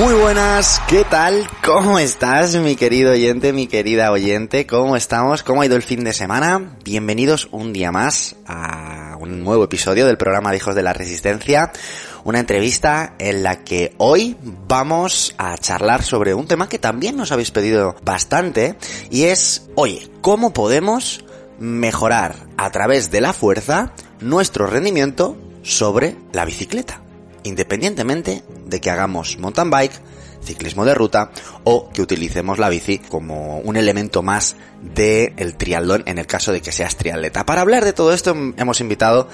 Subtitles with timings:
[0.00, 1.46] Muy buenas, ¿qué tal?
[1.62, 4.66] ¿Cómo estás, mi querido oyente, mi querida oyente?
[4.66, 5.42] ¿Cómo estamos?
[5.42, 6.78] ¿Cómo ha ido el fin de semana?
[6.82, 11.70] Bienvenidos un día más a un nuevo episodio del programa de Hijos de la Resistencia.
[12.24, 17.30] Una entrevista en la que hoy vamos a charlar sobre un tema que también nos
[17.30, 18.76] habéis pedido bastante
[19.10, 21.22] y es, oye, ¿cómo podemos
[21.58, 27.02] mejorar a través de la fuerza nuestro rendimiento sobre la bicicleta?
[27.44, 30.00] Independientemente de que hagamos mountain bike,
[30.42, 31.30] ciclismo de ruta
[31.64, 36.52] o que utilicemos la bici como un elemento más del el triatlón en el caso
[36.52, 37.44] de que seas triatleta.
[37.44, 39.28] Para hablar de todo esto hemos invitado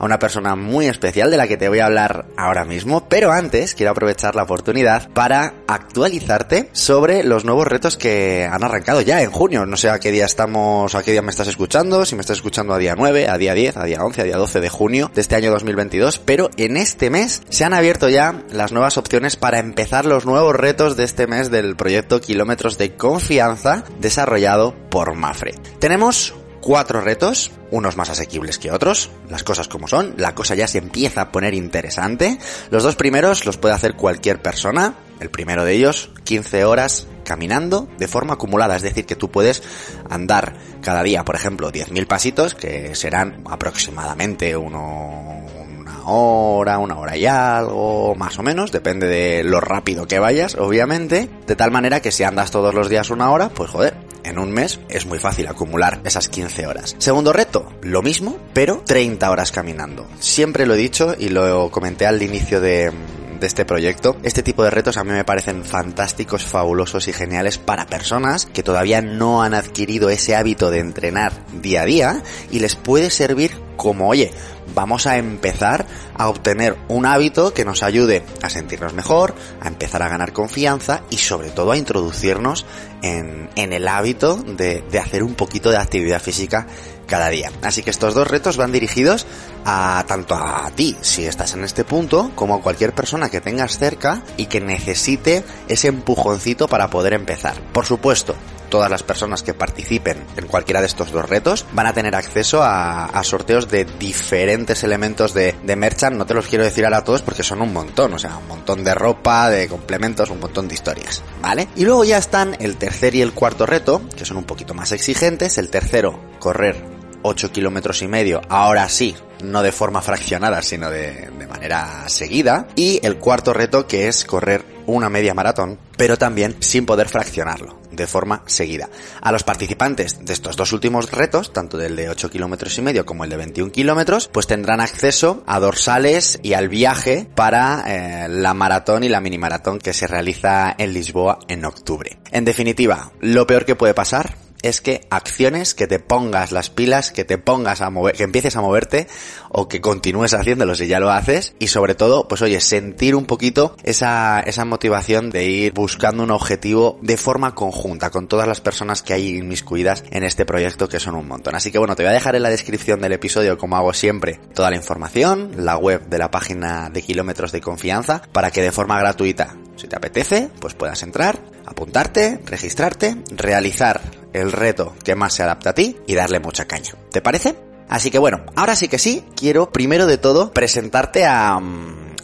[0.00, 3.30] a una persona muy especial de la que te voy a hablar ahora mismo, pero
[3.30, 9.22] antes quiero aprovechar la oportunidad para actualizarte sobre los nuevos retos que han arrancado ya
[9.22, 9.66] en junio.
[9.66, 12.38] No sé a qué día estamos, a qué día me estás escuchando, si me estás
[12.38, 15.10] escuchando a día 9, a día 10, a día 11, a día 12 de junio
[15.14, 19.36] de este año 2022, pero en este mes se han abierto ya las nuevas opciones
[19.36, 25.14] para empezar los nuevos retos de este mes del proyecto Kilómetros de Confianza desarrollado por
[25.14, 25.54] Mafre.
[25.78, 30.66] Tenemos cuatro retos, unos más asequibles que otros, las cosas como son, la cosa ya
[30.66, 32.38] se empieza a poner interesante.
[32.70, 37.88] Los dos primeros los puede hacer cualquier persona, el primero de ellos 15 horas caminando
[37.98, 39.62] de forma acumulada, es decir, que tú puedes
[40.08, 45.46] andar cada día, por ejemplo, 10.000 pasitos, que serán aproximadamente uno,
[45.80, 50.56] una hora, una hora y algo, más o menos, depende de lo rápido que vayas,
[50.56, 54.38] obviamente, de tal manera que si andas todos los días una hora, pues joder, en
[54.38, 56.96] un mes es muy fácil acumular esas 15 horas.
[56.98, 60.06] Segundo reto, lo mismo, pero 30 horas caminando.
[60.18, 62.92] Siempre lo he dicho y lo comenté al inicio de,
[63.40, 64.16] de este proyecto.
[64.22, 68.62] Este tipo de retos a mí me parecen fantásticos, fabulosos y geniales para personas que
[68.62, 73.52] todavía no han adquirido ese hábito de entrenar día a día y les puede servir
[73.76, 74.30] como, oye,
[74.74, 80.02] vamos a empezar a obtener un hábito que nos ayude a sentirnos mejor, a empezar
[80.02, 82.66] a ganar confianza y sobre todo a introducirnos
[83.02, 86.66] en, en el hábito de, de hacer un poquito de actividad física
[87.10, 87.50] cada día.
[87.62, 89.26] Así que estos dos retos van dirigidos
[89.66, 93.78] a tanto a ti, si estás en este punto, como a cualquier persona que tengas
[93.78, 97.60] cerca y que necesite ese empujoncito para poder empezar.
[97.72, 98.34] Por supuesto,
[98.70, 102.62] todas las personas que participen en cualquiera de estos dos retos van a tener acceso
[102.62, 106.16] a, a sorteos de diferentes elementos de, de merchant.
[106.16, 108.84] No te los quiero decir ahora todos porque son un montón, o sea, un montón
[108.84, 111.68] de ropa, de complementos, un montón de historias, ¿vale?
[111.76, 114.92] Y luego ya están el tercer y el cuarto reto, que son un poquito más
[114.92, 115.58] exigentes.
[115.58, 121.30] El tercero, correr 8 kilómetros y medio, ahora sí, no de forma fraccionada, sino de,
[121.38, 122.66] de, manera seguida.
[122.76, 127.78] Y el cuarto reto que es correr una media maratón, pero también sin poder fraccionarlo,
[127.92, 128.88] de forma seguida.
[129.20, 133.06] A los participantes de estos dos últimos retos, tanto del de 8 kilómetros y medio
[133.06, 138.28] como el de 21 kilómetros, pues tendrán acceso a dorsales y al viaje para eh,
[138.28, 142.18] la maratón y la mini maratón que se realiza en Lisboa en octubre.
[142.32, 147.12] En definitiva, lo peor que puede pasar es que acciones que te pongas las pilas,
[147.12, 149.06] que te pongas a mover, que empieces a moverte
[149.48, 153.26] o que continúes haciéndolo si ya lo haces y sobre todo, pues oye, sentir un
[153.26, 158.60] poquito esa, esa motivación de ir buscando un objetivo de forma conjunta con todas las
[158.60, 161.54] personas que hay inmiscuidas en este proyecto que son un montón.
[161.54, 164.40] Así que bueno, te voy a dejar en la descripción del episodio, como hago siempre,
[164.54, 168.72] toda la información, la web de la página de kilómetros de confianza para que de
[168.72, 175.34] forma gratuita, si te apetece, pues puedas entrar, apuntarte, registrarte, realizar el reto que más
[175.34, 176.94] se adapta a ti y darle mucha caña.
[177.10, 177.56] ¿Te parece?
[177.88, 181.60] Así que bueno, ahora sí que sí, quiero primero de todo presentarte a,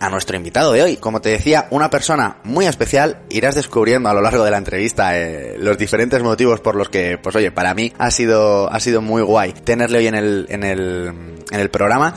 [0.01, 0.97] a nuestro invitado de hoy.
[0.97, 3.23] Como te decía, una persona muy especial.
[3.31, 7.19] Irás descubriendo a lo largo de la entrevista eh, los diferentes motivos por los que,
[7.19, 10.63] pues oye, para mí ha sido, ha sido muy guay tenerle hoy en el, en
[10.63, 11.13] el,
[11.51, 12.15] en el programa.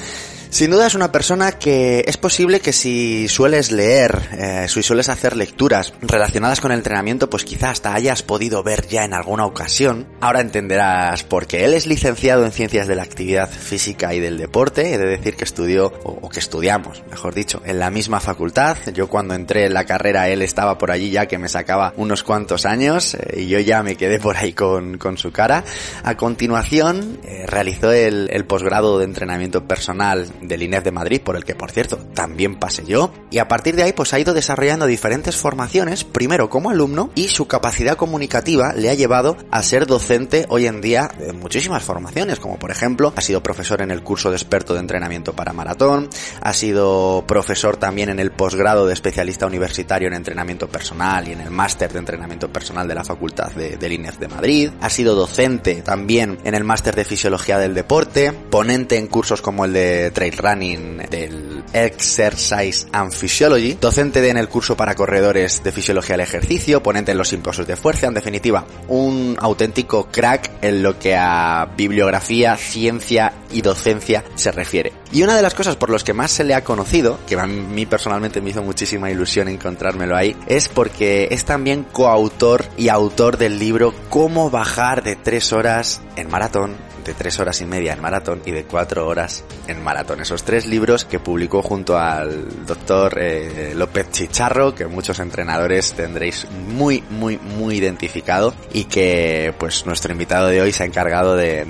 [0.51, 5.07] Sin duda es una persona que es posible que si sueles leer, eh, si sueles
[5.07, 9.45] hacer lecturas relacionadas con el entrenamiento, pues quizá hasta hayas podido ver ya en alguna
[9.45, 10.07] ocasión.
[10.21, 11.65] Ahora entenderás por qué.
[11.65, 14.91] Él es licenciado en Ciencias de la Actividad Física y del Deporte.
[14.91, 18.75] He de decir que estudió, o, que estudiamos, mejor dicho, en la misma facultad.
[18.91, 22.23] Yo cuando entré en la carrera él estaba por allí ya que me sacaba unos
[22.23, 25.63] cuantos años eh, y yo ya me quedé por ahí con, con su cara.
[26.01, 31.35] A continuación eh, realizó el, el posgrado de entrenamiento personal del INEF de Madrid, por
[31.35, 34.33] el que por cierto también pasé yo, y a partir de ahí pues ha ido
[34.33, 39.85] desarrollando diferentes formaciones, primero como alumno, y su capacidad comunicativa le ha llevado a ser
[39.85, 44.03] docente hoy en día en muchísimas formaciones, como por ejemplo ha sido profesor en el
[44.03, 46.09] curso de experto de entrenamiento para maratón,
[46.41, 51.41] ha sido profesor también en el posgrado de especialista universitario en entrenamiento personal y en
[51.41, 55.15] el máster de entrenamiento personal de la Facultad de, del INEF de Madrid, ha sido
[55.15, 60.11] docente también en el máster de fisiología del deporte, ponente en cursos como el de
[60.37, 66.81] running del Exercise and Physiology, docente en el curso para corredores de fisiología del ejercicio,
[66.83, 71.69] ponente en los simposios de fuerza, en definitiva, un auténtico crack en lo que a
[71.77, 74.93] bibliografía, ciencia y docencia se refiere.
[75.11, 77.47] Y una de las cosas por las que más se le ha conocido, que a
[77.47, 83.37] mí personalmente me hizo muchísima ilusión encontrármelo ahí, es porque es también coautor y autor
[83.37, 88.01] del libro Cómo bajar de tres horas en maratón de tres horas y media en
[88.01, 90.21] maratón y de cuatro horas en maratón.
[90.21, 96.45] Esos tres libros que publicó junto al doctor eh, López Chicharro, que muchos entrenadores tendréis
[96.51, 101.65] muy, muy, muy identificado y que pues nuestro invitado de hoy se ha encargado de,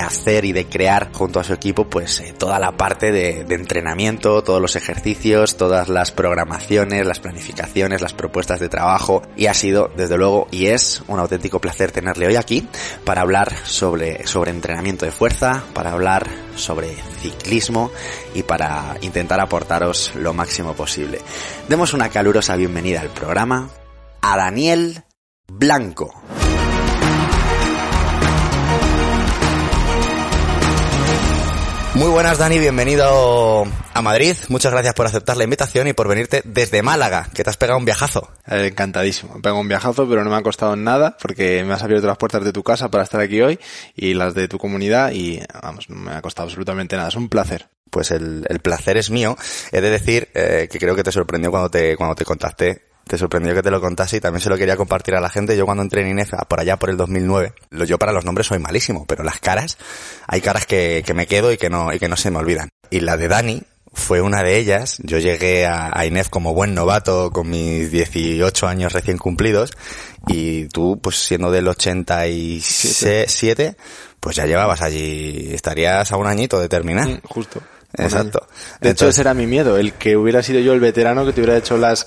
[0.00, 3.54] hacer y de crear junto a su equipo pues eh, toda la parte de, de
[3.56, 9.54] entrenamiento, todos los ejercicios, todas las programaciones, las planificaciones, las propuestas de trabajo y ha
[9.54, 12.66] sido desde luego y es un auténtico placer tenerle hoy aquí
[13.04, 17.90] para hablar sobre, sobre entrenamiento de fuerza, para hablar sobre ciclismo
[18.34, 21.20] y para intentar aportaros lo máximo posible.
[21.68, 23.70] Demos una calurosa bienvenida al programa
[24.22, 25.02] a Daniel
[25.48, 26.14] Blanco.
[31.98, 34.36] Muy buenas Dani, bienvenido a Madrid.
[34.50, 37.76] Muchas gracias por aceptar la invitación y por venirte desde Málaga, que te has pegado
[37.76, 38.30] un viajazo.
[38.46, 39.34] Eh, encantadísimo.
[39.34, 42.16] Me pegado un viajazo, pero no me ha costado nada porque me has abierto las
[42.16, 43.58] puertas de tu casa para estar aquí hoy
[43.96, 47.08] y las de tu comunidad y vamos, no me ha costado absolutamente nada.
[47.08, 47.68] Es un placer.
[47.90, 49.36] Pues el, placer es mío.
[49.72, 53.18] He de decir eh, que creo que te sorprendió cuando te, cuando te contacté te
[53.18, 55.56] sorprendió que te lo contase y también se lo quería compartir a la gente.
[55.56, 57.54] Yo cuando entré en INEF, por allá por el 2009,
[57.86, 59.78] yo para los nombres soy malísimo, pero las caras,
[60.26, 62.68] hay caras que, que me quedo y que no, y que no se me olvidan.
[62.90, 63.62] Y la de Dani,
[63.92, 64.98] fue una de ellas.
[65.02, 69.72] Yo llegué a, a, INEF como buen novato con mis 18 años recién cumplidos
[70.28, 73.76] y tú, pues siendo del 87,
[74.20, 77.08] pues ya llevabas allí, estarías a un añito de terminar.
[77.08, 77.60] Mm, justo.
[77.94, 78.46] Exacto.
[78.80, 81.40] De hecho, ese era mi miedo, el que hubiera sido yo el veterano que te
[81.40, 82.06] hubiera hecho las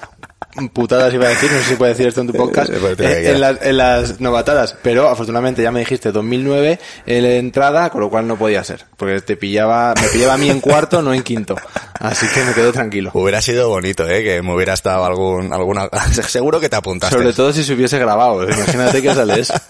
[0.73, 3.41] putadas iba a decir, no sé si puede decir esto en tu podcast, eh, en,
[3.41, 8.09] las, en, las, novatadas, pero afortunadamente ya me dijiste 2009 en la entrada, con lo
[8.09, 11.23] cual no podía ser, porque te pillaba, me pillaba a mí en cuarto, no en
[11.23, 11.55] quinto,
[11.99, 13.11] así que me quedo tranquilo.
[13.13, 15.89] Hubiera sido bonito, eh, que me hubiera estado algún, alguna,
[16.27, 17.15] seguro que te apuntaste.
[17.15, 19.51] Sobre todo si se hubiese grabado, imagínate que sales.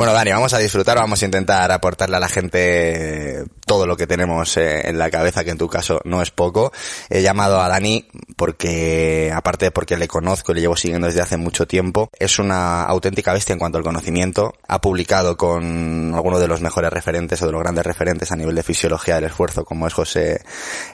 [0.00, 4.06] Bueno, Dani, vamos a disfrutar, vamos a intentar aportarle a la gente todo lo que
[4.06, 6.72] tenemos eh, en la cabeza, que en tu caso no es poco.
[7.10, 11.20] He llamado a Dani porque, aparte de porque le conozco y le llevo siguiendo desde
[11.20, 14.54] hace mucho tiempo, es una auténtica bestia en cuanto al conocimiento.
[14.68, 18.54] Ha publicado con algunos de los mejores referentes o de los grandes referentes a nivel
[18.54, 20.40] de fisiología del esfuerzo, como es José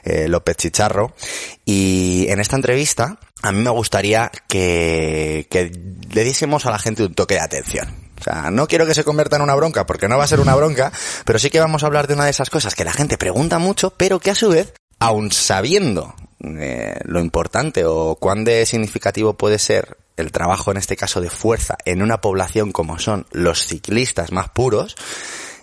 [0.03, 1.13] eh, López Chicharro.
[1.63, 5.47] Y en esta entrevista, a mí me gustaría que
[6.11, 8.06] le diésemos a la gente un toque de atención.
[8.19, 10.39] O sea, no quiero que se convierta en una bronca, porque no va a ser
[10.39, 10.91] una bronca,
[11.25, 13.59] pero sí que vamos a hablar de una de esas cosas que la gente pregunta
[13.59, 19.33] mucho, pero que a su vez, aun sabiendo eh, lo importante o cuán de significativo
[19.33, 23.67] puede ser el trabajo en este caso de fuerza en una población como son los
[23.67, 24.95] ciclistas más puros,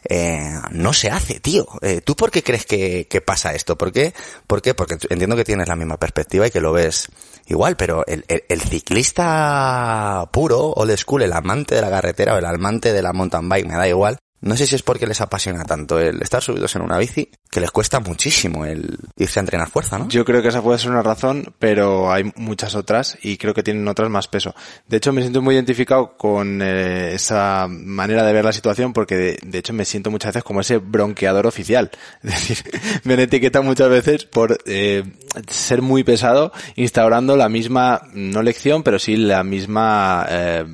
[0.08, 1.66] eh, no se hace, tío.
[1.80, 3.76] Eh, ¿Tú por qué crees que, que pasa esto?
[3.76, 4.14] ¿Por qué?
[4.46, 4.75] ¿Por qué?
[4.75, 7.08] Porque entiendo que tienes la misma perspectiva y que lo ves
[7.46, 12.44] igual, pero el, el, ciclista puro, old school, el amante de la carretera o el
[12.44, 15.64] amante de la mountain bike, me da igual, no sé si es porque les apasiona
[15.64, 19.70] tanto el estar subidos en una bici que les cuesta muchísimo el irse a entrenar
[19.70, 20.08] fuerza, ¿no?
[20.08, 23.62] Yo creo que esa puede ser una razón, pero hay muchas otras y creo que
[23.62, 24.54] tienen otras más peso.
[24.86, 29.38] De hecho, me siento muy identificado con eh, esa manera de ver la situación porque
[29.40, 31.90] de, hecho me siento muchas veces como ese bronqueador oficial.
[32.22, 35.04] Es decir, me han etiquetado muchas veces por eh,
[35.48, 40.64] ser muy pesado instaurando la misma, no lección, pero sí la misma, eh,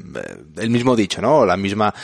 [0.56, 1.38] el mismo dicho, ¿no?
[1.38, 1.94] O la misma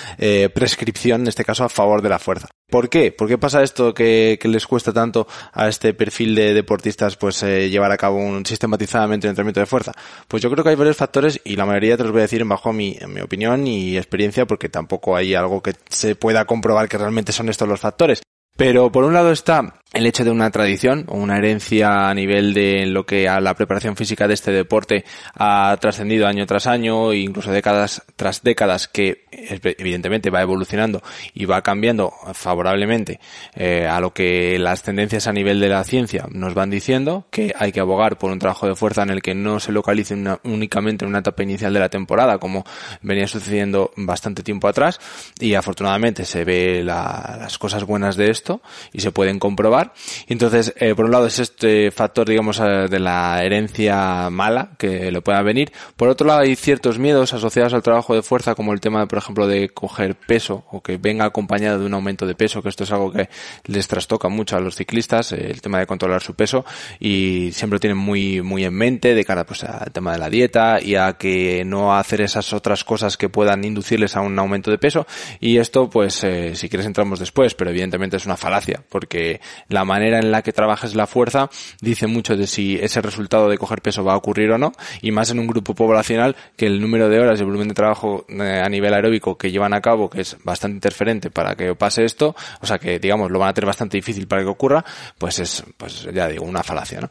[0.54, 2.48] prescripción, en este caso caso a favor de la fuerza.
[2.68, 3.12] ¿Por qué?
[3.12, 7.70] ¿Por qué pasa esto que, les cuesta tanto a este perfil de deportistas pues eh,
[7.70, 9.92] llevar a cabo un sistematizadamente un entrenamiento de fuerza?
[10.28, 12.44] Pues yo creo que hay varios factores y la mayoría te los voy a decir
[12.44, 16.98] bajo mi, mi opinión y experiencia porque tampoco hay algo que se pueda comprobar que
[16.98, 18.22] realmente son estos los factores.
[18.56, 22.52] Pero por un lado está el hecho de una tradición o una herencia a nivel
[22.52, 27.12] de lo que a la preparación física de este deporte ha trascendido año tras año
[27.12, 33.20] e incluso décadas tras décadas que evidentemente va evolucionando y va cambiando favorablemente
[33.54, 37.54] eh, a lo que las tendencias a nivel de la ciencia nos van diciendo que
[37.56, 41.04] hay que abogar por un trabajo de fuerza en el que no se localice únicamente
[41.04, 42.64] en una etapa inicial de la temporada como
[43.00, 45.00] venía sucediendo bastante tiempo atrás
[45.40, 48.45] y afortunadamente se ve las cosas buenas de esto
[48.92, 49.92] y se pueden comprobar.
[50.28, 55.10] Entonces, eh, por un lado es este factor, digamos, eh, de la herencia mala que
[55.10, 55.72] le pueda venir.
[55.96, 59.18] Por otro lado, hay ciertos miedos asociados al trabajo de fuerza, como el tema, por
[59.18, 62.84] ejemplo, de coger peso o que venga acompañado de un aumento de peso, que esto
[62.84, 63.28] es algo que
[63.64, 66.64] les trastoca mucho a los ciclistas, eh, el tema de controlar su peso
[67.00, 70.80] y siempre tienen muy, muy en mente de cara pues al tema de la dieta
[70.80, 74.78] y a que no hacer esas otras cosas que puedan inducirles a un aumento de
[74.78, 75.06] peso
[75.40, 76.24] y esto pues
[76.54, 80.52] si quieres entramos después, pero evidentemente es una falacia, porque la manera en la que
[80.52, 81.50] trabajes la fuerza
[81.80, 85.12] dice mucho de si ese resultado de coger peso va a ocurrir o no, y
[85.12, 88.26] más en un grupo poblacional que el número de horas y el volumen de trabajo
[88.28, 92.04] eh, a nivel aeróbico que llevan a cabo, que es bastante interferente para que pase
[92.04, 94.84] esto, o sea que digamos lo van a tener bastante difícil para que ocurra,
[95.18, 97.10] pues es, pues ya digo, una falacia, ¿no?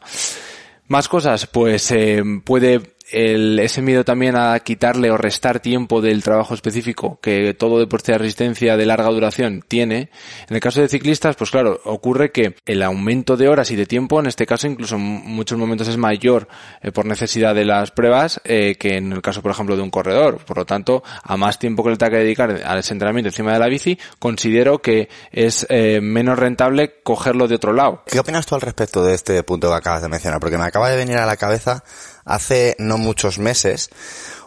[0.88, 6.22] Más cosas, pues eh, puede el, ese miedo también a quitarle o restar tiempo del
[6.22, 10.10] trabajo específico que todo deporte de resistencia de larga duración tiene.
[10.48, 13.86] En el caso de ciclistas, pues claro, ocurre que el aumento de horas y de
[13.86, 16.48] tiempo, en este caso incluso en muchos momentos es mayor
[16.82, 19.90] eh, por necesidad de las pruebas eh, que en el caso, por ejemplo, de un
[19.90, 20.38] corredor.
[20.44, 23.58] Por lo tanto, a más tiempo que le tenga que dedicar al entrenamiento encima de
[23.58, 28.02] la bici, considero que es eh, menos rentable cogerlo de otro lado.
[28.06, 30.40] ¿Qué opinas tú al respecto de este punto que acabas de mencionar?
[30.40, 31.84] Porque me acaba de venir a la cabeza
[32.26, 33.90] hace no muchos meses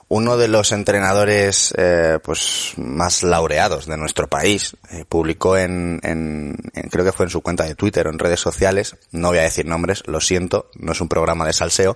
[0.10, 6.58] uno de los entrenadores eh, pues más laureados de nuestro país eh, publicó en, en,
[6.92, 9.44] creo que fue en su cuenta de Twitter o en redes sociales no voy a
[9.44, 11.96] decir nombres lo siento no es un programa de salseo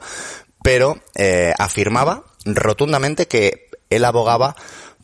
[0.64, 4.56] pero eh, afirmaba rotundamente que él abogaba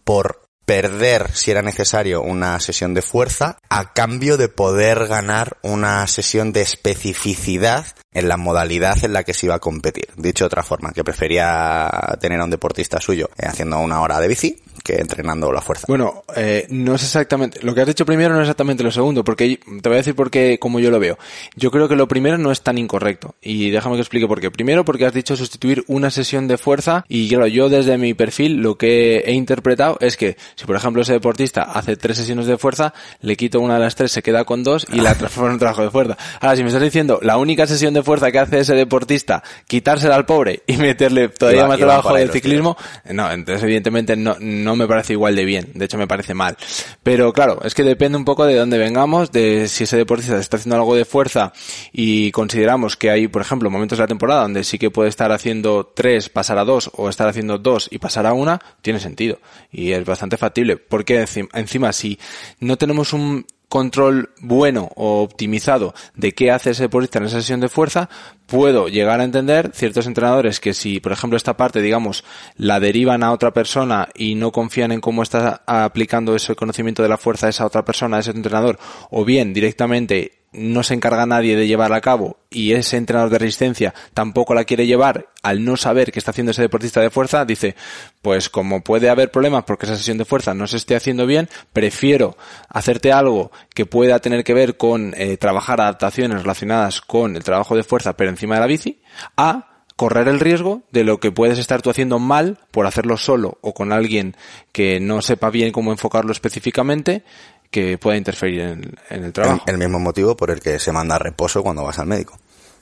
[0.03, 6.05] por perder, si era necesario, una sesión de fuerza a cambio de poder ganar una
[6.05, 10.09] sesión de especificidad en la modalidad en la que se iba a competir.
[10.15, 11.89] Dicho de otra forma, que prefería
[12.21, 15.85] tener a un deportista suyo eh, haciendo una hora de bici que entrenando la fuerza.
[15.87, 19.23] Bueno, eh, no es exactamente, lo que has dicho primero no es exactamente lo segundo,
[19.23, 21.19] porque te voy a decir por qué, como yo lo veo.
[21.55, 24.49] Yo creo que lo primero no es tan incorrecto, y déjame que explique por qué.
[24.49, 28.63] Primero porque has dicho sustituir una sesión de fuerza, y claro, yo desde mi perfil
[28.63, 32.57] lo que he interpretado es que si por ejemplo ese deportista hace tres sesiones de
[32.57, 35.53] fuerza, le quito una de las tres, se queda con dos y la transforma en
[35.53, 36.17] un trabajo de fuerza.
[36.41, 40.15] Ahora, si me estás diciendo la única sesión de fuerza que hace ese deportista, quitársela
[40.15, 44.87] al pobre y meterle todavía más trabajo de ciclismo, no, entonces evidentemente no, no me
[44.87, 46.57] parece igual de bien, de hecho me parece mal.
[47.03, 50.57] Pero claro, es que depende un poco de dónde vengamos, de si ese deportista está
[50.57, 51.53] haciendo algo de fuerza
[51.91, 55.31] y consideramos que hay, por ejemplo, momentos de la temporada donde sí que puede estar
[55.31, 59.39] haciendo tres, pasar a dos, o estar haciendo dos y pasar a una, tiene sentido.
[59.71, 60.77] Y es bastante factible.
[60.77, 62.19] Porque encima, si
[62.59, 67.61] no tenemos un control bueno o optimizado de qué hace ese deportista en esa sesión
[67.61, 68.09] de fuerza,
[68.47, 72.25] puedo llegar a entender ciertos entrenadores que si, por ejemplo, esta parte, digamos,
[72.57, 77.09] la derivan a otra persona y no confían en cómo está aplicando ese conocimiento de
[77.09, 78.79] la fuerza a esa otra persona, a ese entrenador,
[79.11, 83.37] o bien directamente no se encarga nadie de llevarla a cabo y ese entrenador de
[83.37, 87.45] resistencia tampoco la quiere llevar al no saber qué está haciendo ese deportista de fuerza,
[87.45, 87.75] dice,
[88.21, 91.49] pues como puede haber problemas porque esa sesión de fuerza no se esté haciendo bien,
[91.71, 92.37] prefiero
[92.67, 97.75] hacerte algo que pueda tener que ver con eh, trabajar adaptaciones relacionadas con el trabajo
[97.75, 99.01] de fuerza pero encima de la bici,
[99.37, 103.57] a correr el riesgo de lo que puedes estar tú haciendo mal por hacerlo solo
[103.59, 104.33] o con alguien
[104.71, 107.25] que no sepa bien cómo enfocarlo específicamente
[107.71, 109.63] que pueda interferir en, el trabajo.
[109.67, 112.39] El, mismo motivo por el que se manda a reposo cuando vas al médico.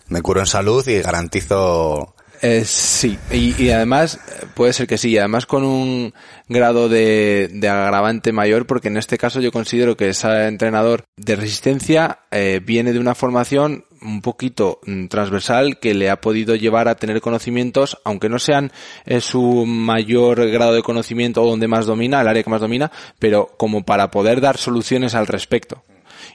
[0.07, 4.19] Me curo en salud y garantizo eh, sí, y, además
[4.53, 6.13] puede ser que sí, además con un
[6.47, 12.19] grado de, agravante mayor, porque en este caso yo considero que ese entrenador de resistencia
[12.31, 16.95] eh, viene de una formación un poquito mm, transversal que le ha podido llevar a
[16.95, 18.71] tener conocimientos, aunque no sean
[19.05, 22.91] eh, su mayor grado de conocimiento o donde más domina, el área que más domina,
[23.19, 25.83] pero como para poder dar soluciones al respecto.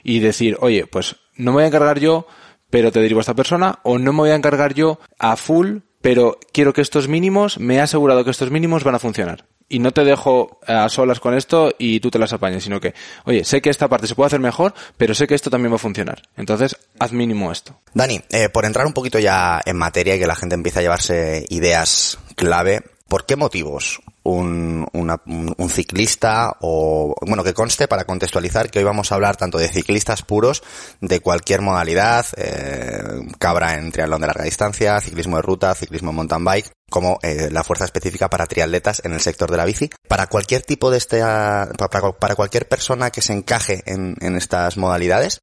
[0.03, 2.27] Y decir, oye, pues no me voy a encargar yo,
[2.69, 5.79] pero te derivo a esta persona, o no me voy a encargar yo a full,
[6.03, 9.45] pero quiero que estos mínimos, me he asegurado que estos mínimos van a funcionar.
[9.69, 12.93] y no te dejo a solas con esto y tú te las apañes, sino que,
[13.23, 15.77] oye, sé que esta parte se puede hacer mejor, pero sé que esto también va
[15.77, 16.21] a funcionar.
[16.35, 17.79] Entonces, haz mínimo esto.
[17.93, 20.81] Dani, eh, por entrar un poquito ya en materia y que la gente empiece a
[20.83, 28.69] llevarse ideas clave, ¿por qué motivos un, un, ciclista o, bueno, que conste para contextualizar
[28.69, 30.63] que hoy vamos a hablar tanto de ciclistas puros
[31.01, 33.03] de cualquier modalidad, eh,
[33.37, 37.63] cabra en triatlón de larga distancia, ciclismo de ruta, ciclismo mountain bike, como eh, la
[37.63, 39.89] fuerza específica para triatletas en el sector de la bici.
[40.07, 44.77] Para cualquier tipo de este, para, para cualquier persona que se encaje en, en estas
[44.77, 45.39] modalidades,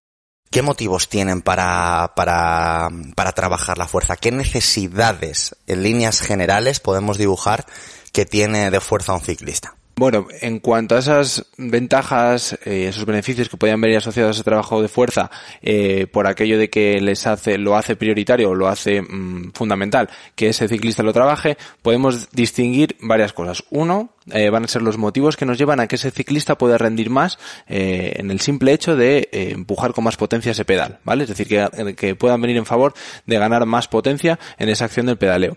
[0.50, 4.16] ¿Qué motivos tienen para, para, para trabajar la fuerza?
[4.16, 7.66] ¿Qué necesidades en líneas generales podemos dibujar
[8.12, 9.74] que tiene de fuerza un ciclista.
[10.00, 14.44] Bueno, en cuanto a esas ventajas, eh, esos beneficios que podrían venir asociados a ese
[14.44, 19.02] trabajo de fuerza, eh, por aquello de que les hace, lo hace prioritario lo hace
[19.02, 23.62] mm, fundamental que ese ciclista lo trabaje, podemos distinguir varias cosas.
[23.68, 26.78] Uno, eh, van a ser los motivos que nos llevan a que ese ciclista pueda
[26.78, 31.24] rendir más en el simple hecho de empujar con más potencia ese pedal, ¿vale?
[31.24, 32.94] Es decir, que, que puedan venir en favor
[33.26, 35.56] de ganar más potencia en esa acción del pedaleo.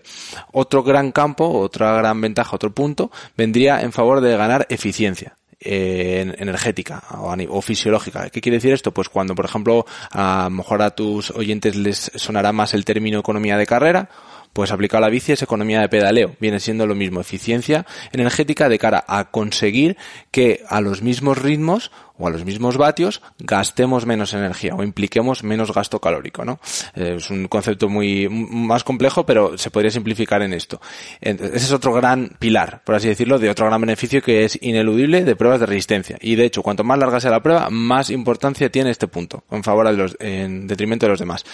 [0.52, 6.34] Otro gran campo, otra gran ventaja, otro punto, vendría en favor de ganar eficiencia eh,
[6.38, 7.02] energética
[7.48, 8.28] o, fisiológica.
[8.28, 8.92] ¿Qué quiere decir esto?
[8.92, 13.20] Pues cuando, por ejemplo, a lo mejor a tus oyentes les sonará más el término
[13.20, 14.10] economía de carrera,
[14.54, 16.36] pues aplicado a la bici es economía de pedaleo.
[16.40, 19.98] Viene siendo lo mismo, eficiencia energética de cara a conseguir
[20.30, 25.42] que a los mismos ritmos o a los mismos vatios gastemos menos energía o impliquemos
[25.42, 26.60] menos gasto calórico, ¿no?
[26.94, 30.80] Eh, es un concepto muy más complejo, pero se podría simplificar en esto.
[31.20, 35.24] Ese es otro gran pilar, por así decirlo, de otro gran beneficio que es ineludible
[35.24, 36.18] de pruebas de resistencia.
[36.20, 39.64] Y de hecho, cuanto más larga sea la prueba, más importancia tiene este punto, en
[39.64, 41.44] favor de los, en detrimento de los demás.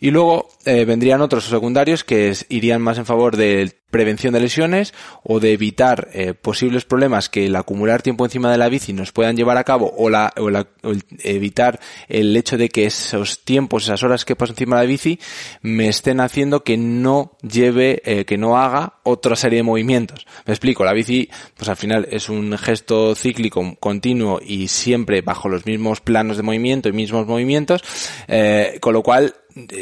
[0.00, 4.94] Y luego eh, vendrían otros secundarios que irían más en favor del prevención de lesiones
[5.22, 9.12] o de evitar eh, posibles problemas que el acumular tiempo encima de la bici nos
[9.12, 10.66] puedan llevar a cabo o, la, o, la,
[11.22, 15.20] evitar el hecho de que esos tiempos, esas horas que paso encima de la bici
[15.60, 20.26] me estén haciendo que no lleve, eh, que no haga otra serie de movimientos.
[20.46, 25.48] Me explico, la bici pues al final es un gesto cíclico continuo y siempre bajo
[25.48, 27.82] los mismos planos de movimiento y mismos movimientos,
[28.26, 29.34] eh, con lo cual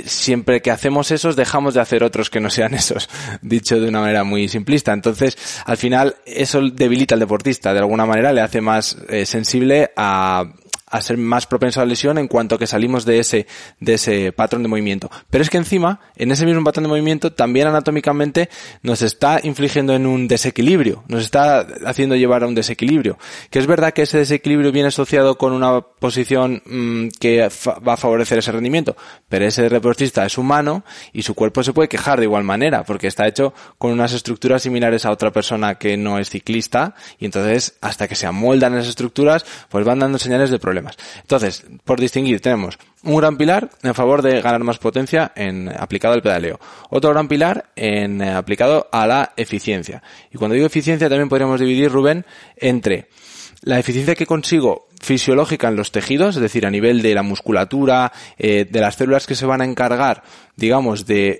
[0.05, 3.09] siempre que hacemos esos dejamos de hacer otros que no sean esos,
[3.43, 4.93] dicho de una manera muy simplista.
[4.93, 9.91] Entonces, al final, eso debilita al deportista, de alguna manera le hace más eh, sensible
[9.97, 10.45] a
[10.91, 13.47] a ser más propenso a la lesión en cuanto que salimos de ese,
[13.79, 15.11] de ese patrón de movimiento.
[15.31, 18.49] Pero es que encima, en ese mismo patrón de movimiento, también anatómicamente
[18.83, 23.19] nos está infligiendo en un desequilibrio, nos está haciendo llevar a un desequilibrio.
[23.51, 27.49] Que es verdad que ese desequilibrio viene asociado con una posición mm, que
[27.87, 28.97] va a favorecer ese rendimiento,
[29.29, 33.07] pero ese deportista es humano y su cuerpo se puede quejar de igual manera, porque
[33.07, 37.77] está hecho con unas estructuras similares a otra persona que no es ciclista, y entonces
[37.81, 40.59] hasta que se amoldan esas estructuras, pues van dando señales de
[41.21, 46.15] Entonces, por distinguir, tenemos un gran pilar en favor de ganar más potencia en aplicado
[46.15, 46.59] al pedaleo.
[46.91, 50.03] Otro gran pilar en eh, aplicado a la eficiencia.
[50.33, 52.25] Y cuando digo eficiencia también podríamos dividir, Rubén,
[52.57, 53.09] entre
[53.63, 58.13] la eficiencia que consigo fisiológica en los tejidos, es decir, a nivel de la musculatura,
[58.39, 60.23] eh, de las células que se van a encargar,
[60.57, 61.39] digamos, de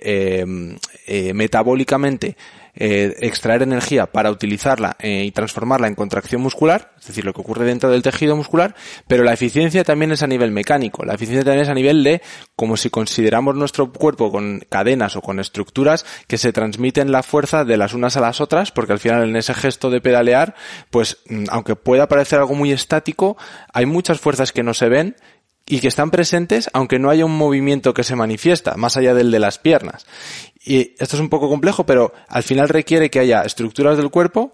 [1.07, 2.37] eh, metabólicamente
[2.75, 7.41] eh, extraer energía para utilizarla eh, y transformarla en contracción muscular, es decir, lo que
[7.41, 8.75] ocurre dentro del tejido muscular,
[9.07, 12.21] pero la eficiencia también es a nivel mecánico, la eficiencia también es a nivel de
[12.55, 17.65] como si consideramos nuestro cuerpo con cadenas o con estructuras que se transmiten la fuerza
[17.65, 20.55] de las unas a las otras, porque al final en ese gesto de pedalear,
[20.89, 23.37] pues mm, aunque pueda parecer algo muy estático,
[23.73, 25.15] hay muchas fuerzas que no se ven
[25.65, 29.31] y que están presentes aunque no haya un movimiento que se manifiesta, más allá del
[29.31, 30.05] de las piernas.
[30.63, 34.51] Y esto es un poco complejo, pero al final requiere que haya estructuras del cuerpo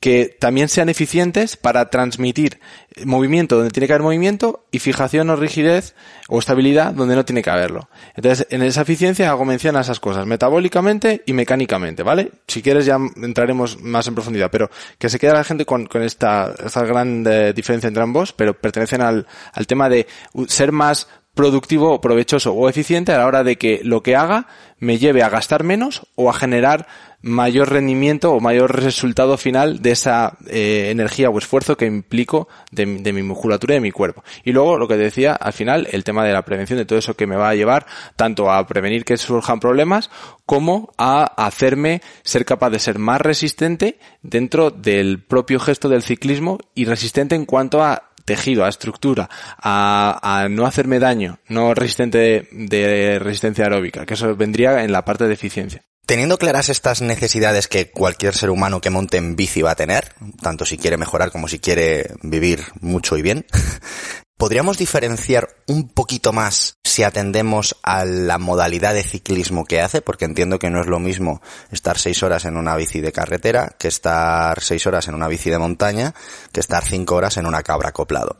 [0.00, 2.60] que también sean eficientes para transmitir
[3.04, 5.94] movimiento donde tiene que haber movimiento y fijación o rigidez
[6.28, 7.88] o estabilidad donde no tiene que haberlo.
[8.14, 12.30] Entonces, en esa eficiencia hago mención a esas cosas, metabólicamente y mecánicamente, ¿vale?
[12.46, 16.02] Si quieres ya entraremos más en profundidad, pero que se quede la gente con, con
[16.02, 20.06] esta, esta gran eh, diferencia entre ambos, pero pertenecen al, al tema de
[20.46, 21.08] ser más
[21.38, 25.28] productivo, provechoso o eficiente a la hora de que lo que haga me lleve a
[25.28, 26.88] gastar menos o a generar
[27.20, 32.86] mayor rendimiento o mayor resultado final de esa eh, energía o esfuerzo que implico de,
[32.86, 34.22] mi musculatura y de mi cuerpo.
[34.44, 37.14] Y luego, lo que decía, al final, el tema de la prevención de todo eso
[37.14, 40.10] que me va a llevar tanto a prevenir que surjan problemas
[40.46, 46.58] como a hacerme ser capaz de ser más resistente dentro del propio gesto del ciclismo
[46.74, 53.18] y resistente en cuanto a tejido, a estructura, a, no hacerme daño, no resistente de,
[53.18, 55.82] resistencia aeróbica, que eso vendría en la parte de eficiencia.
[56.04, 60.12] Teniendo claras estas necesidades que cualquier ser humano que monte en bici va a tener,
[60.42, 63.46] tanto si quiere mejorar como si quiere vivir mucho y bien,
[64.38, 70.00] ¿podríamos diferenciar un poquito más si atendemos a la modalidad de ciclismo que hace?
[70.00, 73.74] Porque entiendo que no es lo mismo estar seis horas en una bici de carretera
[73.78, 76.14] que estar seis horas en una bici de montaña
[76.52, 78.38] que estar cinco horas en una cabra acoplado.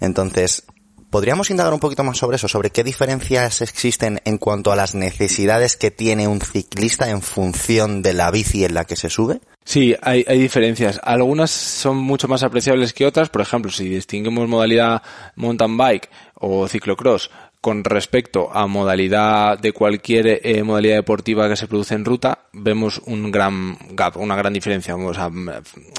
[0.00, 0.62] Entonces,
[1.10, 4.94] ¿Podríamos indagar un poquito más sobre eso, sobre qué diferencias existen en cuanto a las
[4.94, 9.40] necesidades que tiene un ciclista en función de la bici en la que se sube?
[9.64, 11.00] Sí, hay, hay diferencias.
[11.02, 13.28] Algunas son mucho más apreciables que otras.
[13.28, 15.02] Por ejemplo, si distinguimos modalidad
[15.34, 17.28] mountain bike o ciclocross,
[17.60, 23.02] con respecto a modalidad de cualquier eh, modalidad deportiva que se produce en ruta, vemos
[23.04, 24.96] un gran gap, una gran diferencia.
[24.96, 25.30] O sea,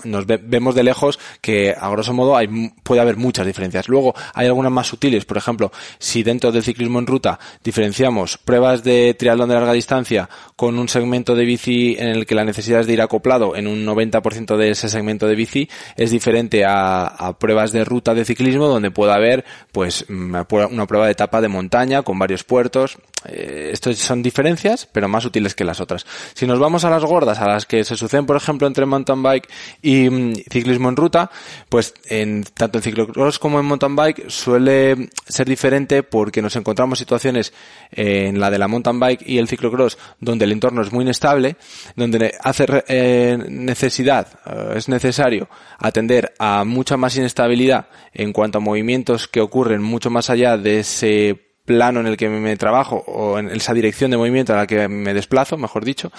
[0.04, 2.48] nos vemos de lejos que, a grosso modo, hay,
[2.82, 3.88] puede haber muchas diferencias.
[3.90, 5.26] Luego, hay algunas más sutiles.
[5.26, 10.30] Por ejemplo, si dentro del ciclismo en ruta diferenciamos pruebas de triatlón de larga distancia
[10.56, 13.68] con un segmento de bici en el que la necesidad es de ir acoplado en
[13.68, 18.26] un 90% de ese segmento de bici, es diferente a, a pruebas de ruta de
[18.26, 22.98] ciclismo donde puede haber, pues, una prueba de etapa de montaña con varios puertos.
[23.26, 26.06] Eh, estos son diferencias, pero más útiles que las otras.
[26.34, 29.22] Si nos vamos a las gordas, a las que se suceden, por ejemplo, entre mountain
[29.22, 29.48] bike
[29.82, 31.30] y mm, ciclismo en ruta,
[31.70, 37.00] pues en, tanto en ciclocross como en mountain bike suele ser diferente porque nos encontramos
[37.00, 37.54] situaciones
[37.92, 41.04] eh, en la de la mountain bike y el ciclocross donde el entorno es muy
[41.04, 41.58] inestable,
[41.96, 44.28] donde hace eh, necesidad,
[44.76, 50.30] es necesario atender a mucha más inestabilidad en cuanto a movimientos que ocurren mucho más
[50.30, 54.54] allá de ese plano en el que me trabajo o en esa dirección de movimiento
[54.54, 56.12] a la que me desplazo, mejor dicho.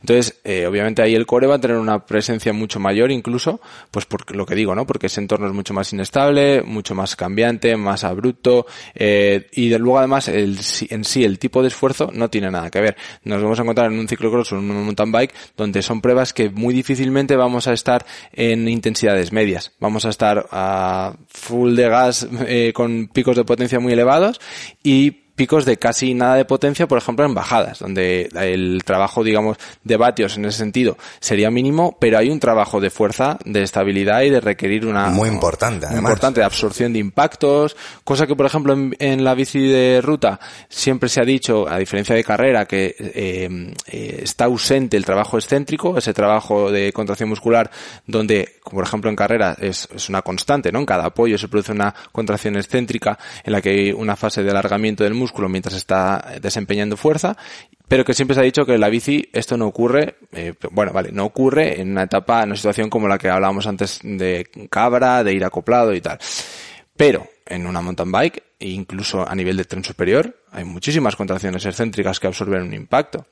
[0.00, 3.60] Entonces, eh, obviamente ahí el core va a tener una presencia mucho mayor incluso,
[3.90, 4.86] pues por lo que digo, ¿no?
[4.86, 9.78] Porque ese entorno es mucho más inestable, mucho más cambiante, más abrupto eh, y de,
[9.78, 10.58] luego además el,
[10.90, 12.96] en sí el tipo de esfuerzo no tiene nada que ver.
[13.24, 16.32] Nos vamos a encontrar en un ciclocross o en un mountain bike donde son pruebas
[16.32, 19.72] que muy difícilmente vamos a estar en intensidades medias.
[19.80, 24.40] Vamos a estar a full de gas eh, con picos de potencia muy elevados
[24.82, 29.24] y i picos de casi nada de potencia, por ejemplo, en bajadas, donde el trabajo,
[29.24, 33.62] digamos, de vatios en ese sentido sería mínimo, pero hay un trabajo de fuerza, de
[33.62, 35.06] estabilidad y de requerir una...
[35.06, 36.10] Muy importante, además.
[36.10, 37.74] importante, de absorción de impactos,
[38.04, 42.14] cosa que, por ejemplo, en, la bici de ruta siempre se ha dicho, a diferencia
[42.14, 47.70] de carrera, que eh, eh, está ausente el trabajo excéntrico, ese trabajo de contracción muscular,
[48.06, 50.80] donde, por ejemplo, en carrera es, es una constante, ¿no?
[50.80, 54.50] En cada apoyo se produce una contracción excéntrica en la que hay una fase de
[54.50, 57.36] alargamiento del músculo, mientras está desempeñando fuerza,
[57.88, 60.92] pero que siempre se ha dicho que en la bici esto no ocurre, eh, bueno,
[60.92, 64.46] vale, no ocurre en una etapa, en una situación como la que hablábamos antes de
[64.70, 66.18] cabra, de ir acoplado y tal.
[66.96, 72.20] Pero en una mountain bike, incluso a nivel de tren superior, hay muchísimas contracciones excéntricas
[72.20, 73.26] que absorben un impacto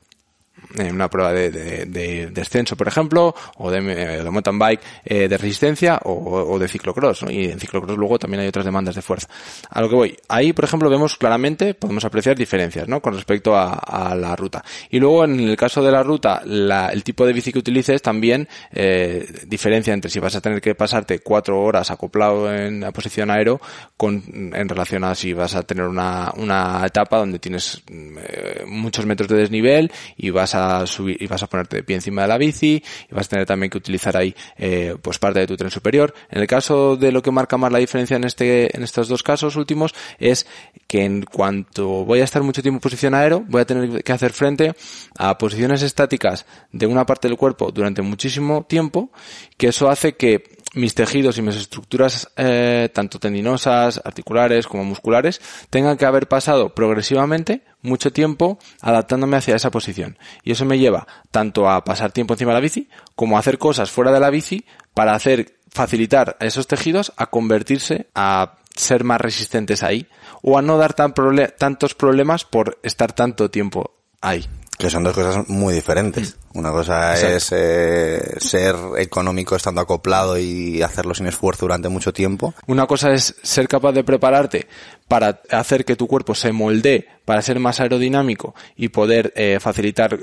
[0.76, 5.38] en una prueba de, de, descenso, por ejemplo, o de, de mountain bike eh, de
[5.38, 9.28] resistencia o, de ciclocross, y en ciclocross luego también hay otras demandas de fuerza.
[9.70, 13.00] A lo que voy, ahí por ejemplo vemos claramente, podemos apreciar diferencias, ¿no?
[13.00, 14.64] Con respecto a, la ruta.
[14.90, 18.00] Y luego en el caso de la ruta, la, el tipo de bici que utilices
[18.02, 22.92] también eh, diferencia entre si vas a tener que pasarte cuatro horas acoplado en la
[22.92, 23.60] posición aero
[23.96, 24.22] con,
[24.54, 29.28] en relación a si vas a tener una, una etapa donde tienes eh, muchos metros
[29.28, 32.38] de desnivel y vas a subir y vas a ponerte de pie encima de la
[32.38, 35.70] bici y vas a tener también que utilizar ahí eh, pues parte de tu tren
[35.70, 36.14] superior.
[36.30, 39.22] En el caso de lo que marca más la diferencia en este en estos dos
[39.22, 40.46] casos últimos es
[40.87, 44.12] que en cuanto voy a estar mucho tiempo en posición aero, voy a tener que
[44.12, 44.74] hacer frente
[45.16, 49.11] a posiciones estáticas de una parte del cuerpo durante muchísimo tiempo,
[49.56, 55.40] que eso hace que mis tejidos y mis estructuras, eh, tanto tendinosas, articulares como musculares,
[55.70, 60.18] tengan que haber pasado progresivamente mucho tiempo adaptándome hacia esa posición.
[60.42, 63.59] Y eso me lleva tanto a pasar tiempo encima de la bici, como a hacer
[63.59, 69.04] cosas fuera de la bici para hacer, facilitar a esos tejidos a convertirse, a ser
[69.04, 70.07] más resistentes ahí,
[70.42, 71.14] o a no dar tan
[71.59, 74.46] tantos problemas por estar tanto tiempo ahí.
[74.78, 76.37] Que son dos cosas muy diferentes.
[76.58, 82.52] Una cosa es eh, ser económico estando acoplado y hacerlo sin esfuerzo durante mucho tiempo.
[82.66, 84.66] Una cosa es ser capaz de prepararte
[85.08, 90.18] para hacer que tu cuerpo se moldee para ser más aerodinámico y poder eh, facilitar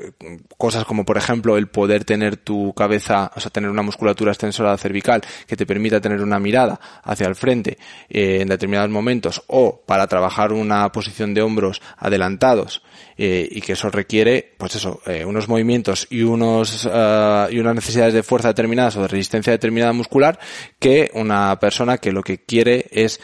[0.57, 4.75] cosas como por ejemplo el poder tener tu cabeza, o sea, tener una musculatura extensora
[4.77, 7.77] cervical que te permita tener una mirada hacia el frente
[8.09, 12.81] eh, en determinados momentos o para trabajar una posición de hombros adelantados
[13.17, 18.23] eh, y que eso requiere pues eso, unos movimientos y unos y unas necesidades de
[18.23, 20.39] fuerza determinadas o de resistencia determinada muscular
[20.79, 23.19] que una persona que lo que quiere es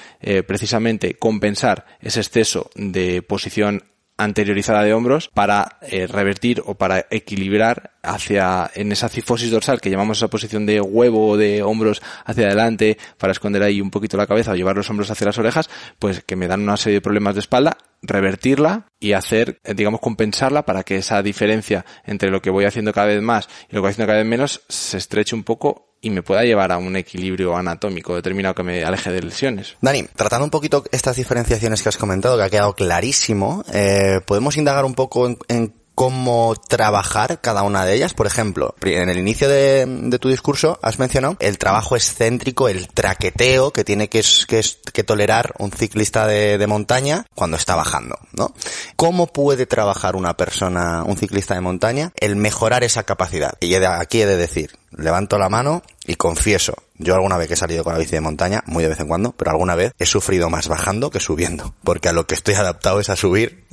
[0.48, 3.91] precisamente compensar ese exceso de posición
[4.24, 9.90] anteriorizada de hombros para eh, revertir o para equilibrar hacia en esa cifosis dorsal que
[9.90, 14.18] llamamos esa posición de huevo o de hombros hacia adelante para esconder ahí un poquito
[14.18, 16.98] la cabeza o llevar los hombros hacia las orejas, pues que me dan una serie
[16.98, 22.32] de problemas de espalda revertirla y hacer, eh, digamos, compensarla para que esa diferencia entre
[22.32, 24.62] lo que voy haciendo cada vez más y lo que voy haciendo cada vez menos
[24.68, 28.84] se estreche un poco y me pueda llevar a un equilibrio anatómico determinado que me
[28.84, 29.76] aleje de lesiones.
[29.82, 34.58] Dani, tratando un poquito estas diferenciaciones que has comentado, que ha quedado clarísimo, eh, podemos
[34.58, 38.16] indagar un poco en, cómo trabajar cada una de ellas.
[38.16, 43.72] Por ejemplo, en el inicio de, tu discurso has mencionado el trabajo excéntrico, el traqueteo
[43.72, 44.62] que tiene que, que,
[44.94, 48.54] que tolerar un ciclista de, de, montaña cuando está bajando, ¿no?
[48.96, 53.54] ¿Cómo puede trabajar una persona, un ciclista de montaña, el mejorar esa capacidad?
[53.60, 57.58] Y aquí he de decir, levanto la mano y confieso, yo alguna vez que he
[57.58, 60.06] salido con la bici de montaña, muy de vez en cuando, pero alguna vez he
[60.06, 63.66] sufrido más bajando que subiendo, porque a lo que estoy adaptado es a subir,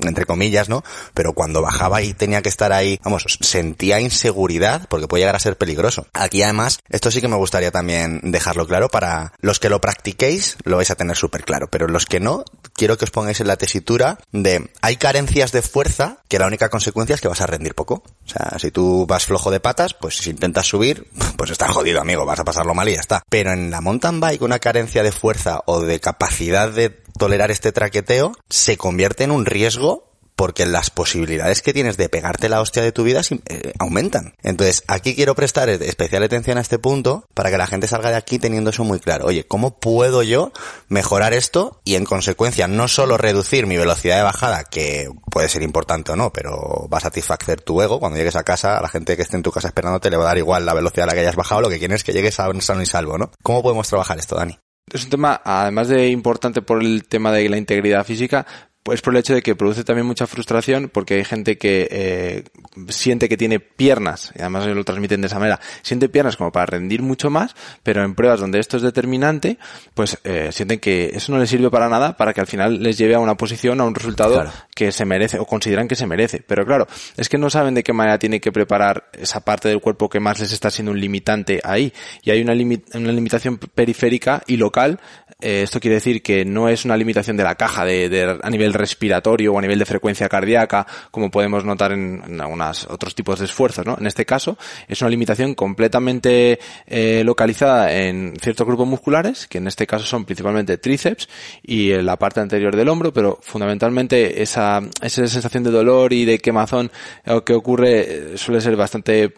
[0.00, 0.84] entre comillas, ¿no?
[1.14, 5.40] Pero cuando bajaba y tenía que estar ahí, vamos, sentía inseguridad porque puede llegar a
[5.40, 6.06] ser peligroso.
[6.12, 10.56] Aquí además, esto sí que me gustaría también dejarlo claro para los que lo practiquéis,
[10.64, 12.44] lo vais a tener súper claro, pero los que no,
[12.74, 16.68] quiero que os pongáis en la tesitura de hay carencias de fuerza que la única
[16.68, 18.02] consecuencia es que vas a rendir poco.
[18.24, 22.00] O sea, si tú vas flojo de patas, pues si intentas subir, pues estás jodido,
[22.00, 23.22] amigo, vas a pasarlo mal y ya está.
[23.28, 27.72] Pero en la mountain bike una carencia de fuerza o de capacidad de tolerar este
[27.72, 32.82] traqueteo se convierte en un riesgo porque las posibilidades que tienes de pegarte la hostia
[32.82, 34.34] de tu vida eh, aumentan.
[34.42, 38.16] Entonces, aquí quiero prestar especial atención a este punto para que la gente salga de
[38.16, 39.26] aquí teniendo eso muy claro.
[39.26, 40.52] Oye, ¿cómo puedo yo
[40.88, 45.62] mejorar esto y en consecuencia no solo reducir mi velocidad de bajada, que puede ser
[45.62, 48.88] importante o no, pero va a satisfacer tu ego cuando llegues a casa, a la
[48.88, 51.06] gente que esté en tu casa esperándote le va a dar igual la velocidad a
[51.08, 53.18] la que hayas bajado, lo que quieres es que llegues a un sano y salvo,
[53.18, 53.30] ¿no?
[53.42, 54.58] ¿Cómo podemos trabajar esto, Dani?
[54.92, 58.46] Es un tema, además de importante por el tema de la integridad física,
[58.84, 62.44] pues por el hecho de que produce también mucha frustración porque hay gente que eh,
[62.90, 66.66] siente que tiene piernas, y además lo transmiten de esa manera, siente piernas como para
[66.66, 69.58] rendir mucho más, pero en pruebas donde esto es determinante,
[69.94, 72.98] pues eh, sienten que eso no les sirve para nada para que al final les
[72.98, 74.44] lleve a una posición, a un resultado
[74.74, 76.44] que se merece o consideran que se merece.
[76.46, 79.80] Pero claro, es que no saben de qué manera tienen que preparar esa parte del
[79.80, 81.92] cuerpo que más les está siendo un limitante ahí.
[82.22, 85.00] Y hay una, una limitación periférica y local
[85.40, 88.72] eh, esto quiere decir que no es una limitación de la caja de, a nivel
[88.72, 93.38] respiratorio o a nivel de frecuencia cardíaca, como podemos notar en, en algunos otros tipos
[93.38, 93.96] de esfuerzos, ¿no?
[93.98, 94.56] En este caso,
[94.88, 100.24] es una limitación completamente eh, localizada en ciertos grupos musculares, que en este caso son
[100.24, 101.28] principalmente tríceps
[101.62, 106.24] y en la parte anterior del hombro, pero fundamentalmente esa, esa sensación de dolor y
[106.24, 106.90] de quemazón
[107.24, 109.34] eh, que ocurre suele ser bastante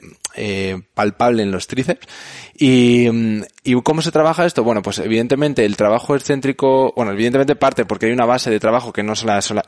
[0.95, 2.07] palpable en los tríceps.
[2.59, 3.09] Y,
[3.65, 4.65] ¿Y cómo se trabaja esto?
[4.65, 8.93] Bueno, pues evidentemente el trabajo excéntrico, bueno, evidentemente parte porque hay una base de trabajo
[8.93, 9.15] que no,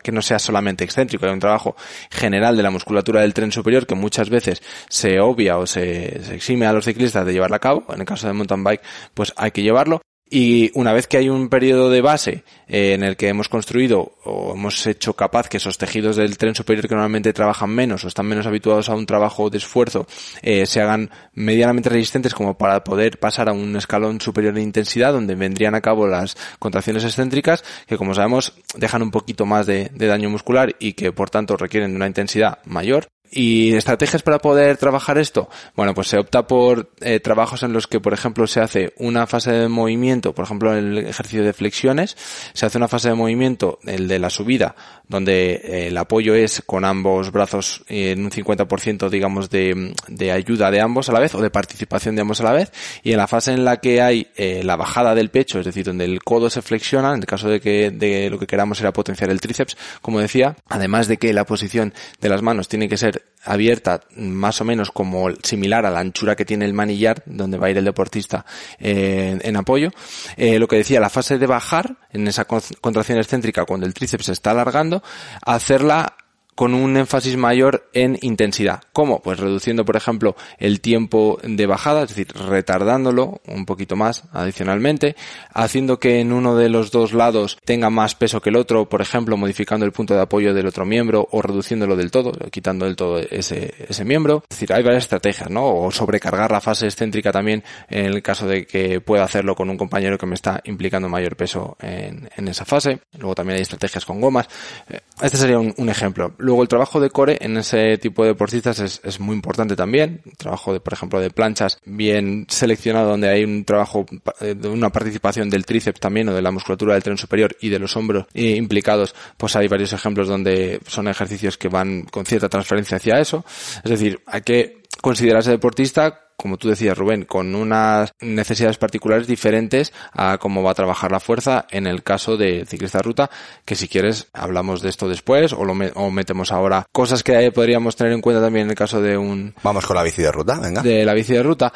[0.02, 1.76] que no sea solamente excéntrico, hay un trabajo
[2.10, 6.34] general de la musculatura del tren superior que muchas veces se obvia o se, se
[6.34, 7.84] exime a los ciclistas de llevarla a cabo.
[7.90, 8.82] En el caso de mountain bike,
[9.14, 10.00] pues hay que llevarlo.
[10.30, 14.12] Y una vez que hay un periodo de base eh, en el que hemos construido
[14.24, 18.08] o hemos hecho capaz que esos tejidos del tren superior que normalmente trabajan menos o
[18.08, 20.06] están menos habituados a un trabajo de esfuerzo
[20.42, 25.12] eh, se hagan medianamente resistentes como para poder pasar a un escalón superior de intensidad
[25.12, 29.90] donde vendrían a cabo las contracciones excéntricas que como sabemos dejan un poquito más de
[29.94, 34.76] daño muscular y que por tanto requieren de una intensidad mayor ¿Y estrategias para poder
[34.78, 35.48] trabajar esto?
[35.76, 39.26] Bueno, pues se opta por eh, trabajos en los que, por ejemplo, se hace una
[39.26, 42.16] fase de movimiento, por ejemplo, el ejercicio de flexiones,
[42.54, 44.74] se hace una fase de movimiento, el de la subida,
[45.08, 50.70] donde eh, el apoyo es con ambos brazos en un 50%, digamos, de, de, ayuda
[50.70, 53.18] de ambos a la vez, o de participación de ambos a la vez, y en
[53.18, 56.22] la fase en la que hay eh, la bajada del pecho, es decir, donde el
[56.22, 59.40] codo se flexiona, en el caso de que de lo que queramos era potenciar el
[59.40, 64.02] tríceps, como decía, además de que la posición de las manos tiene que ser abierta
[64.16, 67.70] más o menos como similar a la anchura que tiene el manillar donde va a
[67.70, 68.44] ir el deportista
[68.78, 69.90] eh, en apoyo.
[70.36, 74.50] Lo que decía, la fase de bajar en esa contracción excéntrica cuando el tríceps está
[74.50, 74.97] alargando,
[75.44, 76.14] hacerla
[76.58, 78.82] con un énfasis mayor en intensidad.
[78.92, 79.22] ¿Cómo?
[79.22, 85.14] Pues reduciendo, por ejemplo, el tiempo de bajada, es decir, retardándolo un poquito más adicionalmente,
[85.54, 89.00] haciendo que en uno de los dos lados tenga más peso que el otro, por
[89.00, 92.96] ejemplo, modificando el punto de apoyo del otro miembro o reduciéndolo del todo, quitando del
[92.96, 94.42] todo ese, ese miembro.
[94.50, 95.64] Es decir, hay varias estrategias, ¿no?
[95.64, 99.76] O sobrecargar la fase excéntrica también en el caso de que pueda hacerlo con un
[99.76, 102.98] compañero que me está implicando mayor peso en, en esa fase.
[103.16, 104.48] Luego también hay estrategias con gomas.
[104.88, 108.30] Eh, este sería un, un ejemplo luego el trabajo de core en ese tipo de
[108.30, 110.22] deportistas es, es muy importante también.
[110.38, 114.06] trabajo de, por ejemplo, de planchas bien seleccionado donde hay un trabajo
[114.40, 117.68] eh, de una participación del tríceps también o de la musculatura del tren superior y
[117.68, 122.24] de los hombros eh, implicados, pues hay varios ejemplos donde son ejercicios que van con
[122.24, 123.44] cierta transferencia hacia eso.
[123.84, 129.92] Es decir, hay que considerarse deportista como tú decías Rubén, con unas necesidades particulares diferentes
[130.12, 133.30] a cómo va a trabajar la fuerza en el caso de ciclista de ruta,
[133.64, 137.96] que si quieres hablamos de esto después o lo o metemos ahora cosas que podríamos
[137.96, 139.52] tener en cuenta también en el caso de un...
[139.64, 140.80] Vamos con la bici de ruta, venga.
[140.80, 141.72] De la bici de ruta.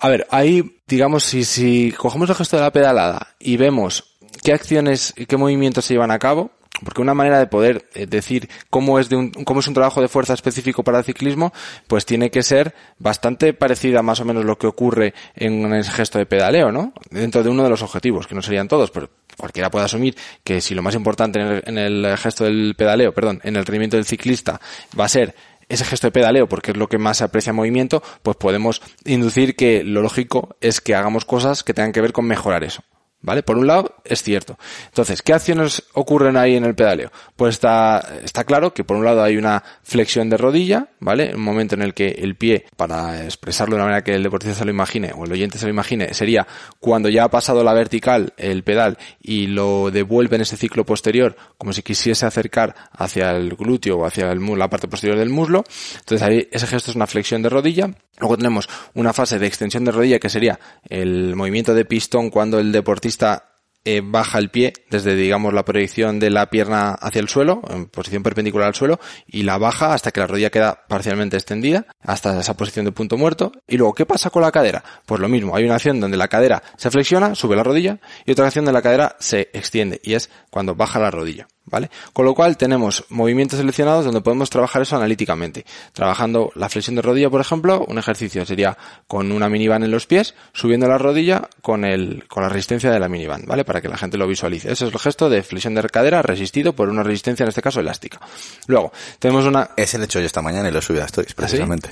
[0.00, 4.52] A ver, ahí, digamos, si, si cogemos el gesto de la pedalada y vemos qué
[4.52, 6.50] acciones y qué movimientos se llevan a cabo,
[6.84, 10.00] porque una manera de poder eh, decir cómo es de un, cómo es un trabajo
[10.00, 11.52] de fuerza específico para el ciclismo,
[11.86, 16.18] pues tiene que ser bastante parecida más o menos lo que ocurre en el gesto
[16.18, 16.92] de pedaleo, ¿no?
[17.10, 20.60] Dentro de uno de los objetivos, que no serían todos, pero cualquiera puede asumir que
[20.60, 23.96] si lo más importante en el, en el gesto del pedaleo, perdón, en el rendimiento
[23.96, 24.60] del ciclista
[24.98, 25.34] va a ser
[25.68, 29.56] ese gesto de pedaleo, porque es lo que más se aprecia movimiento, pues podemos inducir
[29.56, 32.82] que lo lógico es que hagamos cosas que tengan que ver con mejorar eso.
[33.22, 33.44] ¿Vale?
[33.44, 34.58] Por un lado, es cierto.
[34.86, 37.10] Entonces, ¿qué acciones ocurren ahí en el pedaleo?
[37.36, 41.32] Pues está, está claro que por un lado hay una flexión de rodilla, ¿vale?
[41.34, 44.56] Un momento en el que el pie, para expresarlo de una manera que el deportista
[44.56, 46.46] se lo imagine o el oyente se lo imagine, sería
[46.80, 51.36] cuando ya ha pasado la vertical el pedal y lo devuelve en ese ciclo posterior,
[51.58, 55.64] como si quisiese acercar hacia el glúteo o hacia el, la parte posterior del muslo.
[56.00, 57.90] Entonces ahí ese gesto es una flexión de rodilla.
[58.22, 62.60] Luego tenemos una fase de extensión de rodilla que sería el movimiento de pistón cuando
[62.60, 63.48] el deportista
[63.84, 67.86] eh, baja el pie desde, digamos, la proyección de la pierna hacia el suelo, en
[67.86, 72.38] posición perpendicular al suelo, y la baja hasta que la rodilla queda parcialmente extendida, hasta
[72.38, 73.50] esa posición de punto muerto.
[73.66, 74.84] Y luego, ¿qué pasa con la cadera?
[75.04, 78.30] Pues lo mismo, hay una acción donde la cadera se flexiona, sube la rodilla, y
[78.30, 81.48] otra acción donde la cadera se extiende, y es cuando baja la rodilla.
[81.64, 81.90] ¿Vale?
[82.12, 85.64] Con lo cual tenemos movimientos seleccionados donde podemos trabajar eso analíticamente.
[85.92, 90.06] Trabajando la flexión de rodilla, por ejemplo, un ejercicio sería con una minivan en los
[90.06, 93.64] pies, subiendo la rodilla con el, con la resistencia de la minivan, ¿vale?
[93.64, 94.72] Para que la gente lo visualice.
[94.72, 97.80] Ese es el gesto de flexión de cadera resistido por una resistencia, en este caso,
[97.80, 98.20] elástica.
[98.66, 99.70] Luego, tenemos una...
[99.76, 101.90] Es el hecho yo esta mañana y lo he subido a Stories, ¿Ah, precisamente.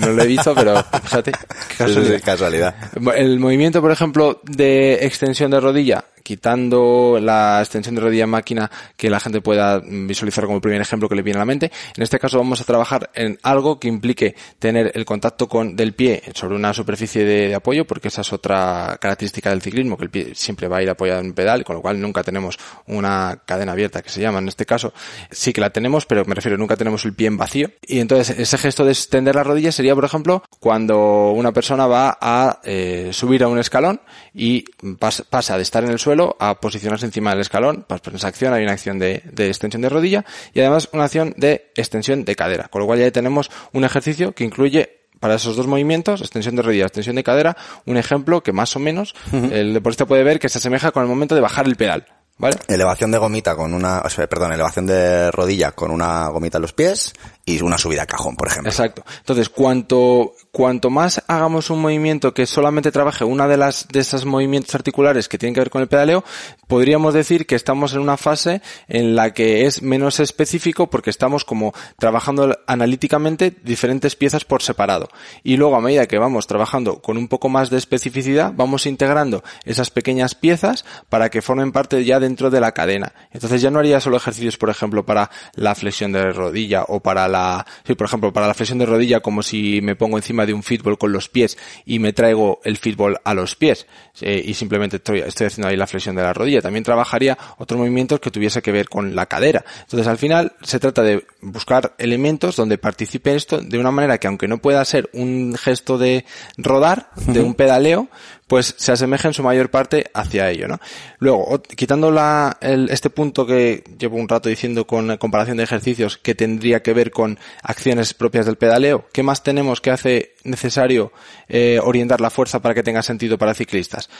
[0.00, 1.32] No, lo he visto, pero fíjate.
[1.78, 2.22] Casualidad.
[2.22, 2.74] casualidad.
[3.16, 9.10] El movimiento, por ejemplo, de extensión de rodilla quitando la extensión de rodilla máquina que
[9.10, 11.70] la gente pueda visualizar como el primer ejemplo que le viene a la mente.
[11.96, 15.92] En este caso vamos a trabajar en algo que implique tener el contacto con del
[15.92, 20.10] pie sobre una superficie de, apoyo, porque esa es otra característica del ciclismo, que el
[20.10, 23.42] pie siempre va a ir apoyado en un pedal, con lo cual nunca tenemos una
[23.44, 24.38] cadena abierta que se llama.
[24.38, 24.94] En este caso
[25.30, 27.70] sí que la tenemos, pero me refiero, nunca tenemos el pie en vacío.
[27.86, 32.16] Y entonces ese gesto de extender la rodilla sería, por ejemplo, cuando una persona va
[32.18, 34.00] a eh, subir a un escalón
[34.32, 34.64] y
[34.98, 37.84] pasa de estar en el suelo a posicionarse encima del escalón.
[37.88, 41.34] Pues por esa acción hay una acción de, extensión de rodilla y además una acción
[41.36, 42.68] de extensión de cadera.
[42.68, 46.62] Con lo cual ya tenemos un ejercicio que incluye para esos dos movimientos, extensión de
[46.62, 50.48] rodilla, extensión de cadera, un ejemplo que más o menos el deportista puede ver que
[50.48, 52.06] se asemeja con el momento de bajar el pedal.
[52.36, 52.56] ¿Vale?
[52.66, 56.62] Elevación de gomita con una, o sea, perdón, elevación de rodilla con una gomita en
[56.62, 57.12] los pies
[57.46, 58.70] y una subida a cajón, por ejemplo.
[58.70, 59.04] Exacto.
[59.18, 64.24] Entonces, cuanto, cuanto más hagamos un movimiento que solamente trabaje una de las, de esos
[64.24, 66.24] movimientos articulares que tienen que ver con el pedaleo,
[66.66, 71.44] podríamos decir que estamos en una fase en la que es menos específico porque estamos
[71.44, 75.08] como trabajando analíticamente diferentes piezas por separado.
[75.42, 79.44] Y luego, a medida que vamos trabajando con un poco más de especificidad, vamos integrando
[79.64, 83.12] esas pequeñas piezas para que formen parte ya dentro de la cadena.
[83.32, 87.28] Entonces ya no haría solo ejercicios, por ejemplo, para la flexión de rodilla o para
[87.34, 90.54] la, sí, por ejemplo, para la flexión de rodilla como si me pongo encima de
[90.54, 93.86] un fútbol con los pies y me traigo el fútbol a los pies
[94.20, 96.62] eh, y simplemente estoy, estoy haciendo ahí la flexión de la rodilla.
[96.62, 99.64] También trabajaría otros movimientos que tuviese que ver con la cadera.
[99.80, 104.28] Entonces al final se trata de buscar elementos donde participe esto de una manera que
[104.28, 106.24] aunque no pueda ser un gesto de
[106.56, 108.08] rodar, de un pedaleo,
[108.46, 110.78] pues se asemeja en su mayor parte hacia ello, ¿no?
[111.18, 116.34] Luego, quitando la, este punto que llevo un rato diciendo con comparación de ejercicios que
[116.34, 121.12] tendría que ver con acciones propias del pedaleo, ¿qué más tenemos que hace necesario
[121.48, 124.10] eh, orientar la fuerza para que tenga sentido para ciclistas?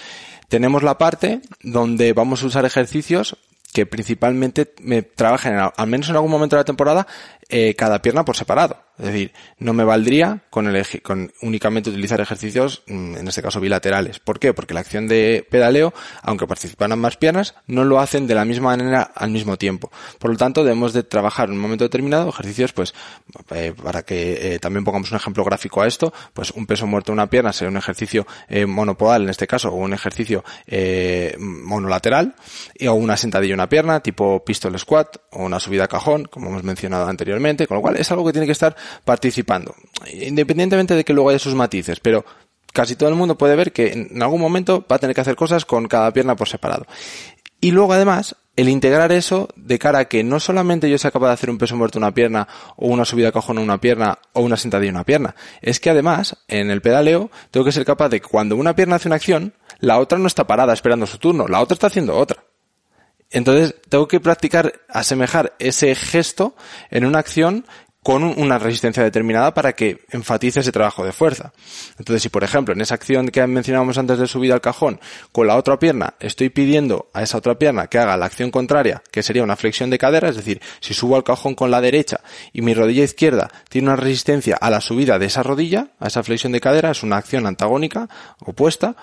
[0.49, 3.37] Tenemos la parte donde vamos a usar ejercicios
[3.75, 7.09] que principalmente me trabajen, al menos en algún momento de la temporada,
[7.57, 8.83] eh, cada pierna por separado.
[8.99, 13.61] Es decir, no me valdría con, el, con únicamente utilizar ejercicios, mm, en este caso
[13.61, 14.19] bilaterales.
[14.19, 14.53] ¿Por qué?
[14.53, 18.77] Porque la acción de pedaleo, aunque participaran más piernas, no lo hacen de la misma
[18.77, 19.93] manera al mismo tiempo.
[20.19, 22.93] Por lo tanto, debemos de trabajar en un momento determinado ejercicios, pues,
[23.50, 27.13] eh, para que eh, también pongamos un ejemplo gráfico a esto, pues un peso muerto
[27.13, 30.42] en una pierna sería un ejercicio eh, monopodal en este caso, o un ejercicio
[31.38, 32.35] monolateral,
[32.88, 36.48] o una sentadilla en una pierna, tipo pistol squat, o una subida a cajón, como
[36.48, 38.75] hemos mencionado anteriormente, con lo cual es algo que tiene que estar
[39.05, 39.75] participando,
[40.13, 42.25] independientemente de que luego haya sus matices, pero
[42.73, 45.37] casi todo el mundo puede ver que en algún momento va a tener que hacer
[45.37, 46.87] cosas con cada pierna por separado.
[47.61, 51.29] Y luego además, el integrar eso de cara a que no solamente yo sea capaz
[51.29, 54.19] de hacer un peso muerto en una pierna, o una subida a en una pierna,
[54.33, 57.85] o una sentadilla en una pierna, es que además, en el pedaleo, tengo que ser
[57.85, 61.07] capaz de que cuando una pierna hace una acción, la otra no está parada esperando
[61.07, 62.45] su turno, la otra está haciendo otra.
[63.35, 66.55] Entonces, tengo que practicar asemejar ese gesto
[66.91, 67.67] en una acción
[68.05, 71.53] con una resistencia determinada para que enfatice ese trabajo de fuerza.
[71.99, 75.01] Entonces, si por ejemplo en esa acción que mencionábamos antes de subir al cajón,
[75.33, 79.03] con la otra pierna estoy pidiendo a esa otra pierna que haga la acción contraria,
[79.11, 82.21] que sería una flexión de cadera, es decir, si subo al cajón con la derecha
[82.53, 86.23] y mi rodilla izquierda tiene una resistencia a la subida de esa rodilla, a esa
[86.23, 88.09] flexión de cadera, es una acción antagónica,
[88.45, 88.95] opuesta,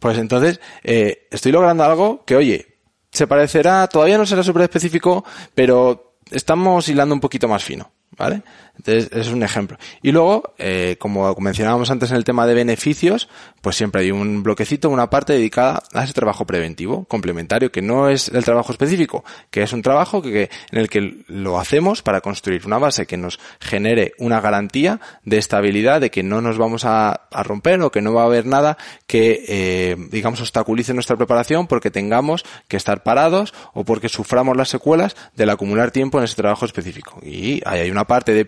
[0.00, 2.73] pues entonces eh, estoy logrando algo que, oye,
[3.14, 7.90] se parecerá, todavía no será súper específico, pero estamos hilando un poquito más fino.
[8.16, 8.42] ¿vale?
[8.76, 9.78] Entonces, es un ejemplo.
[10.02, 13.28] Y luego, eh, como mencionábamos antes en el tema de beneficios,
[13.60, 18.08] pues siempre hay un bloquecito, una parte dedicada a ese trabajo preventivo, complementario, que no
[18.08, 22.20] es el trabajo específico, que es un trabajo que, en el que lo hacemos para
[22.20, 26.84] construir una base que nos genere una garantía de estabilidad, de que no nos vamos
[26.84, 31.66] a, romper o que no va a haber nada que, eh, digamos, obstaculice nuestra preparación
[31.66, 36.36] porque tengamos que estar parados o porque suframos las secuelas del acumular tiempo en ese
[36.36, 37.18] trabajo específico.
[37.22, 38.44] Y ahí hay una parte de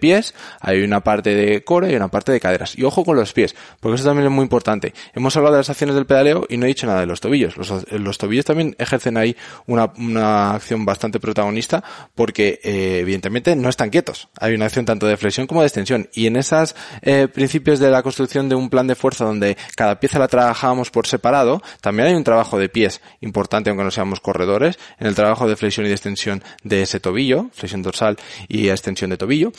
[0.61, 2.77] hay una parte de core y una parte de caderas.
[2.79, 4.93] Y ojo con los pies, porque eso también es muy importante.
[5.15, 7.57] Hemos hablado de las acciones del pedaleo y no he dicho nada de los tobillos.
[7.57, 9.37] Los, tobillos también ejercen ahí
[9.67, 11.83] una, una acción bastante protagonista
[12.15, 14.29] porque eh, evidentemente no están quietos.
[14.41, 16.09] Hay una acción tanto de flexión como de extensión.
[16.13, 20.01] Y en esos eh, principios de la construcción de un plan de fuerza donde cada
[20.01, 24.21] pieza la trabajábamos por separado, también hay un trabajo de pies importante aunque no seamos
[24.21, 28.17] corredores, en el trabajo de flexión y de extensión de ese tobillo, flexión dorsal
[28.49, 29.53] y extensión de tobillo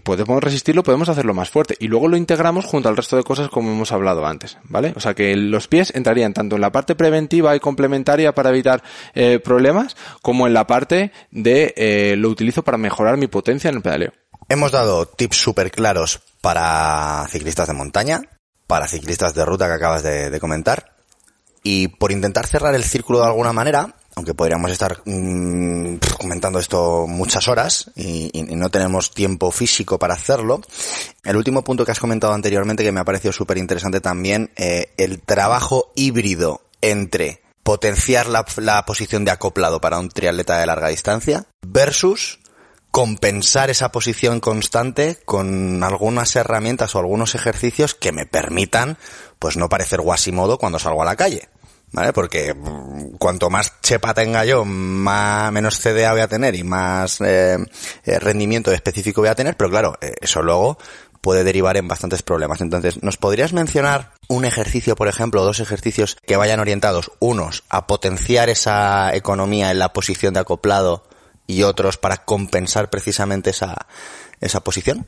[0.00, 3.48] podemos resistirlo, podemos hacerlo más fuerte y luego lo integramos junto al resto de cosas
[3.48, 4.92] como hemos hablado antes, ¿vale?
[4.96, 8.82] O sea que los pies entrarían tanto en la parte preventiva y complementaria para evitar
[9.14, 13.76] eh, problemas como en la parte de eh, lo utilizo para mejorar mi potencia en
[13.76, 14.12] el pedaleo.
[14.48, 18.22] Hemos dado tips súper claros para ciclistas de montaña,
[18.66, 20.96] para ciclistas de ruta que acabas de comentar.
[21.62, 27.06] Y por intentar cerrar el círculo de alguna manera, aunque podríamos estar mm, comentando esto
[27.06, 30.60] muchas horas y, no tenemos tiempo físico para hacerlo.
[31.22, 34.92] El último punto que has comentado anteriormente que me ha parecido súper interesante también, eh,
[34.96, 40.88] el trabajo híbrido entre potenciar la, la posición de acoplado para un triatleta de larga
[40.88, 42.40] distancia versus
[42.90, 48.98] compensar esa posición constante con algunas herramientas o algunos ejercicios que me permitan
[49.38, 51.48] pues no parecer guasimodo cuando salgo a la calle.
[51.92, 52.12] ¿Vale?
[52.12, 57.20] Porque mm, cuanto más chepa tenga yo, más, menos CDA voy a tener y más
[57.20, 57.56] eh,
[58.04, 60.78] eh, rendimiento específico voy a tener, pero claro, eh, eso luego
[61.20, 62.60] puede derivar en bastantes problemas.
[62.60, 67.86] Entonces, ¿nos podrías mencionar un ejercicio, por ejemplo, dos ejercicios que vayan orientados, unos a
[67.86, 71.08] potenciar esa economía en la posición de acoplado
[71.46, 73.88] y otros para compensar precisamente esa,
[74.40, 75.06] esa posición?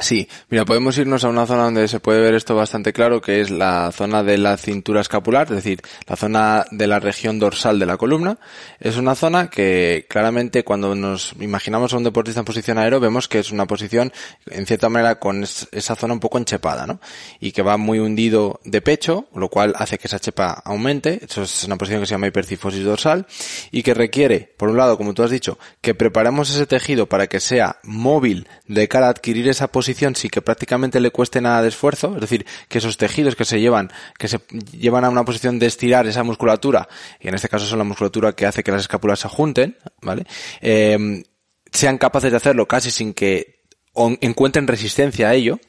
[0.00, 3.40] Sí, mira, podemos irnos a una zona donde se puede ver esto bastante claro, que
[3.40, 7.78] es la zona de la cintura escapular, es decir, la zona de la región dorsal
[7.78, 8.38] de la columna.
[8.80, 13.28] Es una zona que claramente cuando nos imaginamos a un deportista en posición aero vemos
[13.28, 14.12] que es una posición,
[14.46, 17.00] en cierta manera, con esa zona un poco enchepada, ¿no?
[17.38, 21.20] Y que va muy hundido de pecho, lo cual hace que esa chepa aumente.
[21.22, 23.26] Eso es una posición que se llama hipercifosis dorsal
[23.70, 27.28] y que requiere, por un lado, como tú has dicho, que preparemos ese tejido para
[27.28, 31.42] que sea móvil de cara a adquirir esa posición posición sí que prácticamente le cueste
[31.42, 34.40] nada de esfuerzo, es decir, que esos tejidos que se llevan, que se
[34.72, 36.88] llevan a una posición de estirar esa musculatura,
[37.20, 40.24] y en este caso son la musculatura que hace que las escápulas se junten, ¿vale?
[40.62, 41.22] Eh,
[41.70, 43.60] sean capaces de hacerlo casi sin que
[44.22, 45.60] encuentren resistencia a ello,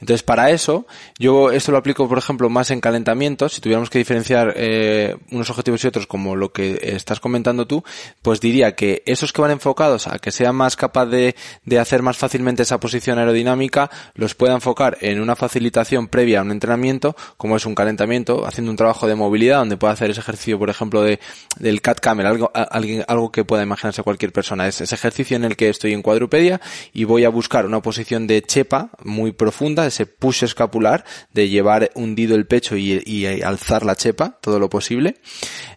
[0.00, 0.86] Entonces, para eso,
[1.18, 3.54] yo esto lo aplico, por ejemplo, más en calentamientos.
[3.54, 7.82] Si tuviéramos que diferenciar eh, unos objetivos y otros, como lo que estás comentando tú,
[8.22, 12.02] pues diría que esos que van enfocados a que sea más capaz de, de hacer
[12.02, 17.16] más fácilmente esa posición aerodinámica, los pueda enfocar en una facilitación previa a un entrenamiento,
[17.36, 20.70] como es un calentamiento, haciendo un trabajo de movilidad, donde pueda hacer ese ejercicio, por
[20.70, 21.20] ejemplo, de,
[21.58, 24.66] del cat camel, algo, alguien, algo que pueda imaginarse cualquier persona.
[24.66, 26.60] Es ese ejercicio en el que estoy en cuadrupedia
[26.92, 31.90] y voy a buscar una posición de chepa muy profunda, ese push escapular, de llevar
[31.94, 35.16] hundido el pecho y alzar la chepa, todo lo posible.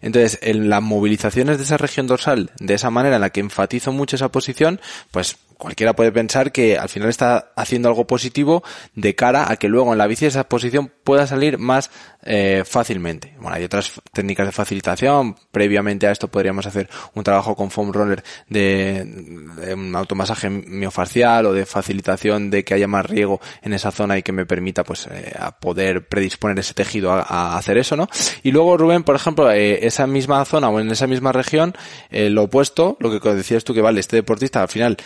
[0.02, 3.92] Entonces, en las movilizaciones de esa región dorsal, de esa manera en la que enfatizo
[3.92, 4.80] mucho esa posición,
[5.10, 8.62] pues cualquiera puede pensar que al final está haciendo algo positivo
[8.94, 11.90] de cara a que luego en la bici esa posición pueda salir más
[12.24, 13.34] eh, fácilmente.
[13.40, 15.36] Bueno, hay otras técnicas de facilitación.
[15.50, 21.46] Previamente a esto podríamos hacer un trabajo con foam roller de, de un automasaje miofascial
[21.46, 24.84] o de facilitación de que haya más riego en esa zona y que me permita
[24.84, 28.08] pues eh, a poder predisponer ese tejido a, hacer eso, ¿no?
[28.42, 31.74] Y luego Rubén, por ejemplo, eh, esa misma zona o en esa misma región,
[32.10, 34.96] eh, lo opuesto, lo que decías tú que vale, este deportista al final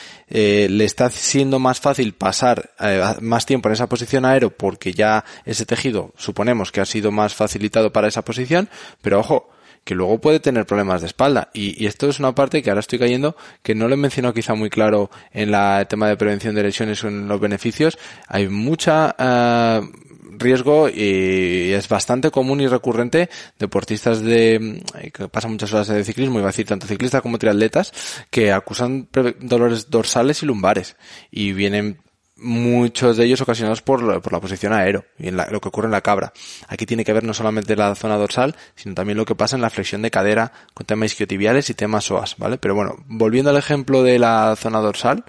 [0.68, 5.24] le está siendo más fácil pasar eh, más tiempo en esa posición aero porque ya
[5.44, 8.68] ese tejido suponemos que ha sido más facilitado para esa posición,
[9.02, 9.50] pero ojo,
[9.84, 11.50] que luego puede tener problemas de espalda.
[11.52, 14.34] Y, y, esto es una parte que ahora estoy cayendo, que no lo he mencionado
[14.34, 17.98] quizá muy claro en la, el tema de prevención de lesiones o en los beneficios.
[18.28, 20.09] Hay mucha uh,
[20.40, 24.82] riesgo y es bastante común y recurrente deportistas de
[25.12, 27.92] que pasan muchas horas de ciclismo, iba a decir tanto ciclistas como triatletas,
[28.30, 29.08] que acusan
[29.40, 30.96] dolores dorsales y lumbares
[31.30, 31.98] y vienen
[32.40, 35.86] muchos de ellos ocasionados por, por la posición aero y en la, lo que ocurre
[35.86, 36.32] en la cabra.
[36.68, 39.62] Aquí tiene que ver no solamente la zona dorsal, sino también lo que pasa en
[39.62, 42.58] la flexión de cadera con temas isquiotibiales y temas psoas, ¿vale?
[42.58, 45.24] Pero bueno, volviendo al ejemplo de la zona dorsal,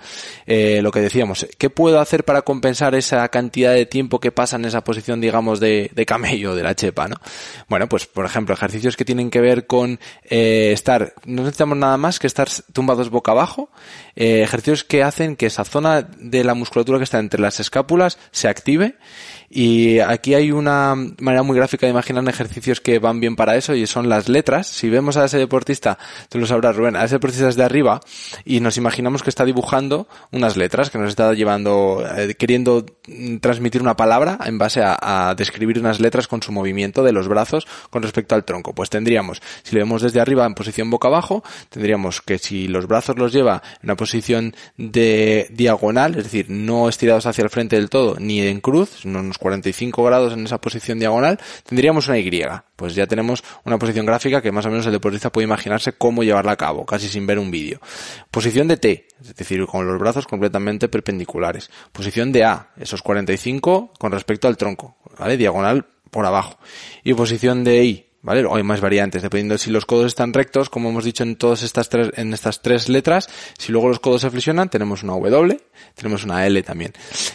[0.46, 4.56] eh, lo que decíamos, ¿qué puedo hacer para compensar esa cantidad de tiempo que pasa
[4.56, 7.18] en esa posición, digamos, de, de camello, de la chepa, ¿no?
[7.68, 11.98] Bueno, pues por ejemplo, ejercicios que tienen que ver con eh, estar, no necesitamos nada
[11.98, 13.70] más que estar tumbados boca abajo,
[14.16, 18.20] eh, ejercicios que hacen que esa zona de la musculatura que está entre las escápulas
[18.32, 18.96] se active
[19.54, 23.76] y aquí hay una manera muy gráfica de imaginar ejercicios que van bien para eso
[23.76, 24.68] y son las letras.
[24.68, 25.98] Si vemos a ese deportista,
[26.30, 28.00] tú lo sabrás Rubén, a ese deportista desde arriba
[28.46, 32.86] y nos imaginamos que está dibujando unas letras, que nos está llevando, eh, queriendo
[33.42, 37.28] transmitir una palabra en base a, a, describir unas letras con su movimiento de los
[37.28, 38.74] brazos con respecto al tronco.
[38.74, 42.88] Pues tendríamos, si lo vemos desde arriba en posición boca abajo, tendríamos que si los
[42.88, 47.76] brazos los lleva en una posición de diagonal, es decir, no estirados hacia el frente
[47.76, 52.20] del todo, ni en cruz, sino unos 45 grados en esa posición diagonal, tendríamos una
[52.20, 52.32] Y.
[52.76, 56.24] Pues ya tenemos una posición gráfica que más o menos el deportista puede imaginarse cómo
[56.24, 57.80] llevarla a cabo, casi sin ver un vídeo.
[58.30, 61.72] Posición de T, es decir, con los brazos completamente perpendiculares.
[61.92, 65.38] Posición de A, esos 45 con respecto al tronco, ¿vale?
[65.38, 66.60] Diagonal por abajo.
[67.04, 68.48] Y posición de I, ¿vale?
[68.52, 71.90] Hay más variantes, dependiendo si los codos están rectos, como hemos dicho en todas estas
[71.90, 75.60] tres, en estas tres letras, si luego los codos se flexionan, tenemos una W,
[75.96, 76.94] tenemos una L también.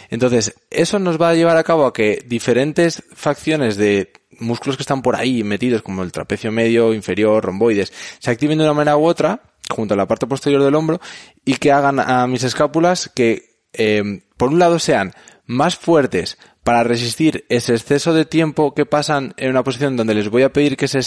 [0.09, 4.83] Entonces, eso nos va a llevar a cabo a que diferentes facciones de músculos que
[4.83, 8.97] están por ahí metidos, como el trapecio medio, inferior, romboides, se activen de una manera
[8.97, 11.01] u otra, junto a la parte posterior del hombro,
[11.43, 15.13] y que hagan a mis escápulas que, eh, por un lado sean
[15.45, 20.27] más fuertes para resistir ese exceso de tiempo que pasan en una posición donde les
[20.27, 20.99] voy a pedir que, se,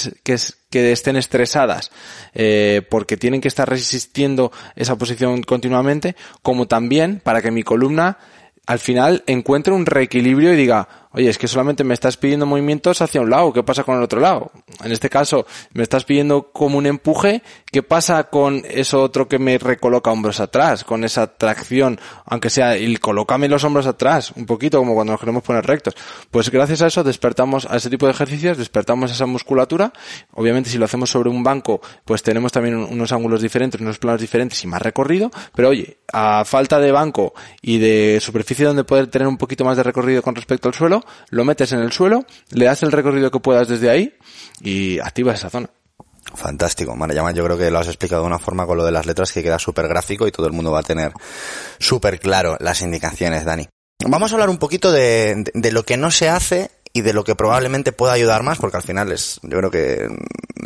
[0.73, 1.91] estén estresadas
[2.33, 8.17] eh, porque tienen que estar resistiendo esa posición continuamente, como también para que mi columna
[8.65, 13.01] al final encuentre un reequilibrio y diga, oye, es que solamente me estás pidiendo movimientos
[13.03, 14.53] hacia un lado, ¿qué pasa con el otro lado?
[14.85, 19.39] En este caso, me estás pidiendo como un empuje, ¿qué pasa con eso otro que
[19.39, 24.47] me recoloca hombros atrás, con esa tracción, aunque sea, y colócame los hombros atrás, un
[24.47, 25.95] poquito como cuando nos queremos poner rectos?
[26.31, 29.93] Pues gracias a eso despertamos a ese tipo de ejercicios, despertamos esa musculatura,
[30.33, 34.21] obviamente si lo hacemos sobre un banco, pues tenemos también unos ángulos diferentes, unos planos
[34.21, 39.09] diferentes y más recorrido, pero oye, a falta de banco y de superficie donde poder
[39.09, 41.00] tener un poquito más de recorrido con respecto al suelo,
[41.31, 44.15] lo metes en el suelo, le das el recorrido que puedas desde ahí
[44.61, 45.71] y activas esa zona.
[46.35, 49.07] Fantástico, Marayama, yo creo que lo has explicado de una forma con lo de las
[49.07, 51.13] letras que queda súper gráfico y todo el mundo va a tener
[51.79, 53.69] súper claro las indicaciones, Dani.
[54.07, 57.25] Vamos a hablar un poquito de, de, lo que no se hace y de lo
[57.25, 60.09] que probablemente pueda ayudar más, porque al final es, yo creo que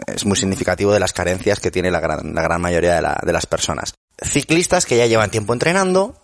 [0.06, 3.46] es muy significativo de las carencias que tiene la gran, la gran mayoría de las
[3.46, 3.94] personas.
[4.22, 6.16] Ciclistas que ya llevan tiempo entrenando,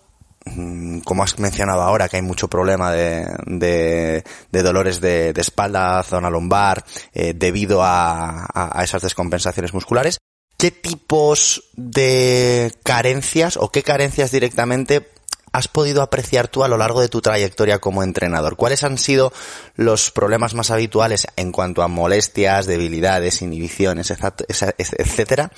[1.05, 6.29] como has mencionado ahora, que hay mucho problema de, de, de dolores de, espalda, zona
[6.29, 6.83] lumbar,
[7.13, 10.17] eh, debido a, a, esas descompensaciones musculares.
[10.57, 15.07] ¿Qué tipos de carencias o qué carencias directamente
[15.51, 18.55] has podido apreciar tú a lo largo de tu trayectoria como entrenador?
[18.55, 19.33] ¿Cuáles han sido
[19.75, 25.51] los problemas más habituales en cuanto a molestias, debilidades, inhibiciones, etcétera,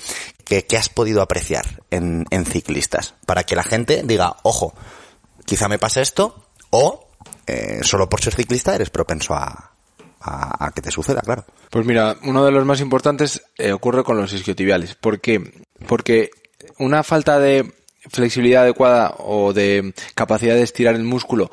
[0.44, 3.14] que, has podido apreciar en, ciclistas?
[3.26, 4.74] Para que la gente diga, ojo,
[5.44, 7.08] quizá me pase esto, o
[7.46, 9.74] eh, solo por ser ciclista eres propenso a,
[10.24, 11.44] a, que te suceda, claro.
[11.70, 14.94] Pues mira, uno de los más importantes eh, ocurre con los isquiotibiales.
[14.94, 15.64] ¿Por qué?
[15.86, 16.30] Porque
[16.78, 17.72] una falta de
[18.10, 21.50] flexibilidad adecuada o de capacidad de estirar el músculo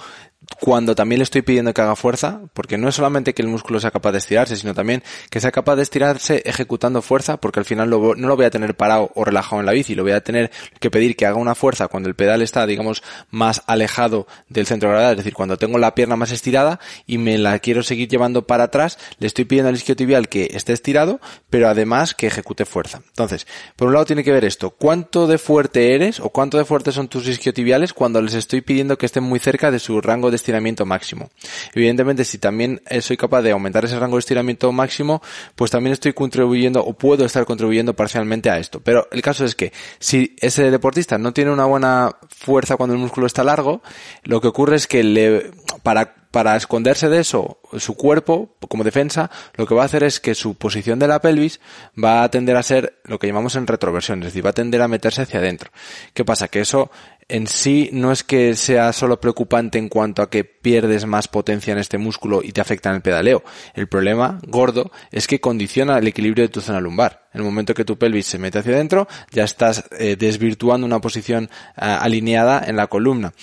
[0.59, 3.79] cuando también le estoy pidiendo que haga fuerza, porque no es solamente que el músculo
[3.79, 7.65] sea capaz de estirarse, sino también que sea capaz de estirarse ejecutando fuerza, porque al
[7.65, 10.23] final no lo voy a tener parado o relajado en la bici, lo voy a
[10.23, 14.65] tener que pedir que haga una fuerza cuando el pedal está, digamos, más alejado del
[14.65, 17.83] centro de gravedad, es decir, cuando tengo la pierna más estirada y me la quiero
[17.83, 22.27] seguir llevando para atrás, le estoy pidiendo al isquiotibial que esté estirado, pero además que
[22.27, 23.01] ejecute fuerza.
[23.07, 26.65] Entonces, por un lado tiene que ver esto, cuánto de fuerte eres o cuánto de
[26.65, 30.29] fuerte son tus isquiotibiales cuando les estoy pidiendo que estén muy cerca de su rango
[30.31, 31.29] de estiramiento máximo.
[31.73, 35.21] Evidentemente, si también eh, soy capaz de aumentar ese rango de estiramiento máximo,
[35.55, 38.81] pues también estoy contribuyendo o puedo estar contribuyendo parcialmente a esto.
[38.81, 43.01] Pero el caso es que si ese deportista no tiene una buena fuerza cuando el
[43.01, 43.81] músculo está largo,
[44.23, 45.51] lo que ocurre es que le,
[45.83, 50.21] para para esconderse de eso, su cuerpo, como defensa, lo que va a hacer es
[50.21, 51.59] que su posición de la pelvis
[52.01, 54.81] va a tender a ser lo que llamamos en retroversión, es decir, va a tender
[54.81, 55.71] a meterse hacia adentro.
[56.13, 56.47] ¿Qué pasa?
[56.47, 56.89] Que eso
[57.31, 61.71] en sí no es que sea solo preocupante en cuanto a que pierdes más potencia
[61.71, 63.43] en este músculo y te afecta en el pedaleo.
[63.73, 67.29] El problema gordo es que condiciona el equilibrio de tu zona lumbar.
[67.33, 70.99] En el momento que tu pelvis se mete hacia adentro, ya estás eh, desvirtuando una
[70.99, 73.33] posición eh, alineada en la columna.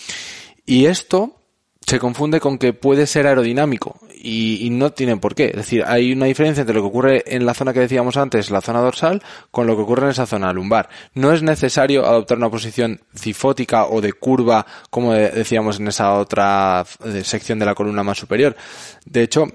[0.66, 1.37] Y esto
[1.88, 5.46] se confunde con que puede ser aerodinámico y, no tiene por qué.
[5.46, 8.50] Es decir, hay una diferencia entre lo que ocurre en la zona que decíamos antes,
[8.50, 10.90] la zona dorsal, con lo que ocurre en esa zona lumbar.
[11.14, 16.84] No es necesario adoptar una posición cifótica o de curva, como decíamos en esa otra
[17.06, 18.54] eh, sección de la columna más superior.
[19.06, 19.46] De hecho,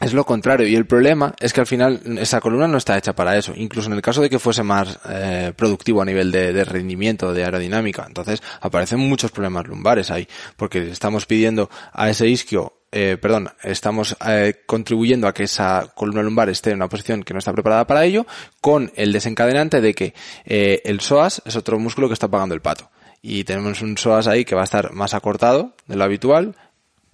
[0.00, 3.14] es lo contrario y el problema es que al final esa columna no está hecha
[3.14, 6.64] para eso incluso en el caso de que fuese más eh, productivo a nivel de,
[6.64, 12.74] rendimiento de aerodinámica entonces aparecen muchos problemas lumbares ahí porque estamos pidiendo a ese isquio
[12.90, 17.34] eh, perdón, estamos eh, contribuyendo a que esa columna lumbar esté en una posición que
[17.34, 18.26] no está preparada para ello,
[18.62, 20.14] con el desencadenante de que
[20.46, 22.88] el psoas es otro músculo que está pagando el pato.
[23.20, 26.56] Y tenemos un psoas ahí que va a estar más acortado de lo habitual,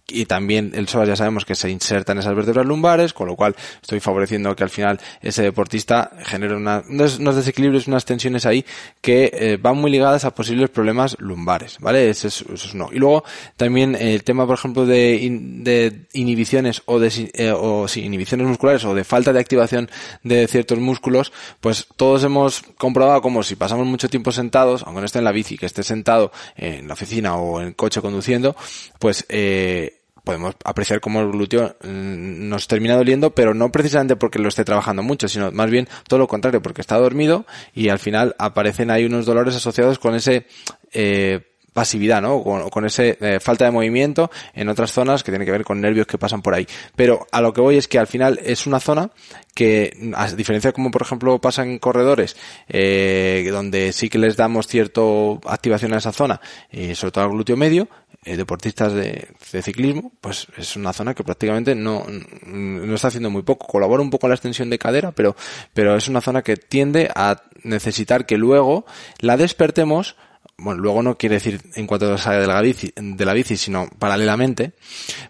[0.07, 3.37] y también el psoas ya sabemos que se inserta en esas vértebras lumbares, con lo
[3.37, 8.67] cual estoy favoreciendo que al final ese deportista genere unos, desequilibrios, unas tensiones ahí
[9.01, 12.11] que eh, van muy ligadas a posibles problemas lumbares, ¿vale?
[12.11, 12.91] Eso es, eso es no.
[12.93, 13.25] Y luego
[13.57, 15.27] también el tema, por ejemplo, de,
[15.63, 19.91] de inhibiciones o de eh, o, sí, inhibiciones musculares o de falta de activación
[20.23, 25.07] de ciertos músculos, pues todos hemos comprobado como si pasamos mucho tiempo sentados, aunque no
[25.07, 28.55] esté en la bici, que esté sentado en la oficina o en el coche conduciendo,
[28.99, 29.94] pues eh,
[30.25, 34.65] podemos apreciar cómo el glúteo mm, nos termina doliendo, pero no precisamente porque lo esté
[34.65, 38.91] trabajando mucho, sino más bien todo lo contrario, porque está dormido y al final aparecen
[38.91, 40.47] ahí unos dolores asociados con ese
[40.93, 42.43] eh, pasividad, ¿no?
[42.43, 46.07] Con, ese eh, falta de movimiento en otras zonas que tiene que ver con nervios
[46.07, 46.67] que pasan por ahí.
[46.97, 49.11] Pero a lo que voy es que al final es una zona
[49.55, 52.37] que, a diferencia como por ejemplo pasa en corredores,
[52.69, 55.01] eh, donde sí que les damos cierta
[55.47, 57.89] activación a esa zona, eh, sobre todo al glúteo medio,
[58.25, 62.07] eh, deportistas de, de, ciclismo, pues es una zona que prácticamente no,
[62.47, 63.67] no está haciendo muy poco.
[63.67, 65.37] Colabora un poco la extensión de cadera, pero,
[65.73, 68.85] pero es una zona que tiende a necesitar que luego
[69.21, 70.17] la despertemos
[70.57, 73.89] bueno, luego no quiere decir en cuanto salga de la bici, de la bici, sino
[73.99, 74.73] paralelamente,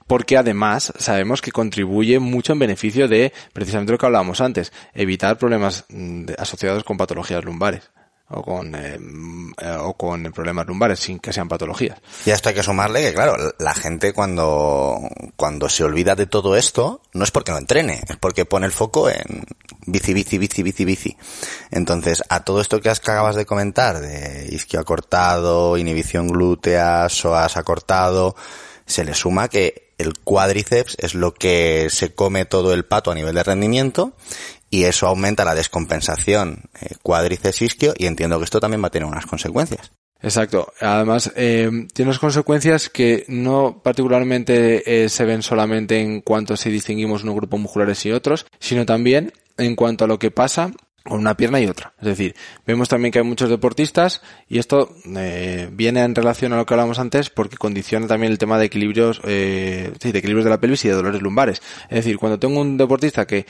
[0.06, 5.38] porque además sabemos que contribuye mucho en beneficio de precisamente lo que hablábamos antes, evitar
[5.38, 7.90] problemas mm, asociados con patologías lumbares
[8.30, 8.98] o con, eh,
[9.80, 11.98] o con problemas lumbares sin que sean patologías.
[12.24, 14.98] Y a esto hay que sumarle que, claro, la gente cuando,
[15.36, 18.72] cuando se olvida de todo esto, no es porque no entrene, es porque pone el
[18.72, 19.44] foco en
[19.86, 21.16] bici, bici, bici, bici, bici.
[21.70, 28.34] Entonces, a todo esto que acabas de comentar, de isquio acortado, inhibición glútea, psoas acortado,
[28.86, 33.14] se le suma que el cuádriceps es lo que se come todo el pato a
[33.14, 34.12] nivel de rendimiento
[34.74, 38.90] y eso aumenta la descompensación eh, cuádriceps isquio y entiendo que esto también va a
[38.90, 39.92] tener unas consecuencias.
[40.20, 40.72] Exacto.
[40.80, 46.70] Además, eh, tiene unas consecuencias que no particularmente eh, se ven solamente en cuanto si
[46.70, 50.72] distinguimos unos grupos musculares y otros, sino también en cuanto a lo que pasa
[51.06, 51.92] con una pierna y otra.
[52.00, 52.34] Es decir,
[52.66, 56.72] vemos también que hay muchos deportistas y esto eh, viene en relación a lo que
[56.72, 60.60] hablábamos antes porque condiciona también el tema de equilibrios, eh, sí, de equilibrios de la
[60.60, 61.60] pelvis y de dolores lumbares.
[61.90, 63.44] Es decir, cuando tengo un deportista que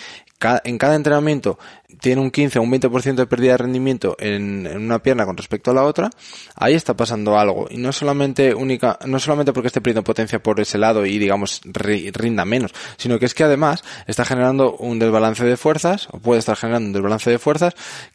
[0.64, 1.58] en cada entrenamiento
[2.00, 5.70] tiene un 15 o un 20% de pérdida de rendimiento en, una pierna con respecto
[5.70, 6.10] a la otra,
[6.56, 7.66] ahí está pasando algo.
[7.70, 11.60] Y no solamente única, no solamente porque esté perdiendo potencia por ese lado y digamos
[11.64, 16.40] rinda menos, sino que es que además está generando un desbalance de fuerzas, o puede
[16.40, 17.74] estar generando un desbalance de fuerzas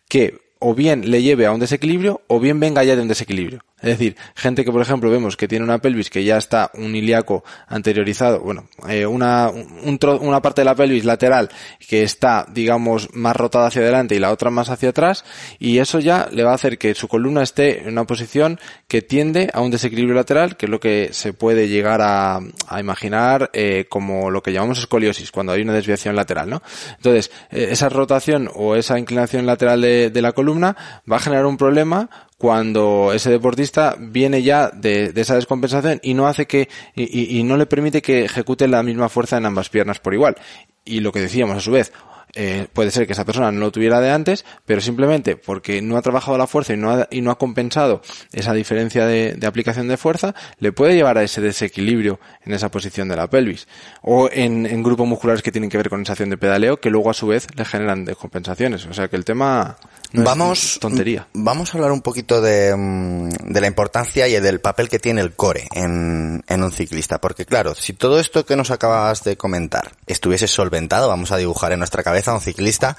[0.09, 3.63] que o bien le lleve a un desequilibrio o bien venga ya de un desequilibrio.
[3.81, 6.93] Es decir, gente que por ejemplo vemos que tiene una pelvis que ya está un
[6.93, 11.49] ilíaco anteriorizado, bueno, eh, una, una parte de la pelvis lateral
[11.87, 15.23] que está, digamos, más rotada hacia adelante y la otra más hacia atrás,
[15.59, 19.01] y eso ya le va a hacer que su columna esté en una posición que
[19.01, 22.41] tiende a un desequilibrio lateral, que es lo que se puede llegar a,
[22.77, 26.61] imaginar eh, como lo que llamamos escoliosis, cuando hay una desviación lateral, ¿no?
[26.97, 31.45] Entonces, eh, esa rotación o esa inclinación lateral de, de la columna va a generar
[31.45, 37.43] un problema cuando ese deportista viene ya de, esa descompensación y no hace que y,
[37.43, 40.37] no le permite que ejecute la misma fuerza en ambas piernas por igual.
[40.85, 41.91] Y lo que decíamos a su vez,
[42.35, 45.97] eh, puede ser que esa persona no lo tuviera de antes, pero simplemente porque no
[45.97, 49.47] ha trabajado la fuerza y no ha, y no ha compensado esa diferencia de, de,
[49.47, 53.67] aplicación de fuerza, le puede llevar a ese desequilibrio en esa posición de la pelvis.
[54.01, 56.89] O en, en grupos musculares que tienen que ver con esa acción de pedaleo, que
[56.89, 58.85] luego a su vez le generan descompensaciones.
[58.85, 59.77] O sea que el tema
[60.11, 61.27] no vamos, es tontería.
[61.33, 65.21] Vamos a hablar un poquito de, mm, de la importancia y del papel que tiene
[65.21, 67.19] el core en, en un ciclista.
[67.19, 71.71] Porque claro, si todo esto que nos acabas de comentar estuviese solventado, vamos a dibujar
[71.71, 72.97] en nuestra cabeza a un ciclista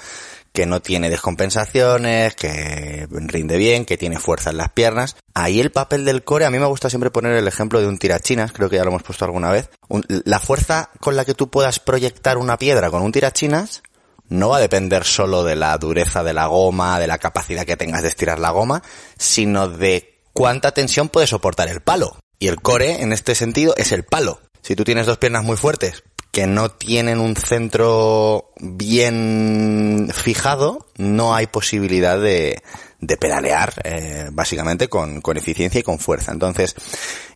[0.53, 5.17] que no tiene descompensaciones, que rinde bien, que tiene fuerza en las piernas.
[5.35, 7.99] Ahí el papel del core, a mí me gusta siempre poner el ejemplo de un
[7.99, 9.71] tirachinas, creo que ya lo hemos puesto alguna vez.
[10.09, 13.83] la fuerza con la que tú puedas proyectar una piedra con un tirachinas
[14.31, 17.77] no va a depender solo de la dureza de la goma, de la capacidad que
[17.77, 18.83] tengas de estirar la goma,
[19.19, 22.17] sino de cuánta tensión puede soportar el palo.
[22.39, 24.41] Y el core, en este sentido, es el palo.
[24.63, 31.35] Si tú tienes dos piernas muy fuertes, que no tienen un centro bien fijado, no
[31.35, 32.63] hay posibilidad de,
[33.01, 36.33] de pedalear eh, básicamente con, con eficiencia y con fuerza.
[36.33, 36.75] Entonces,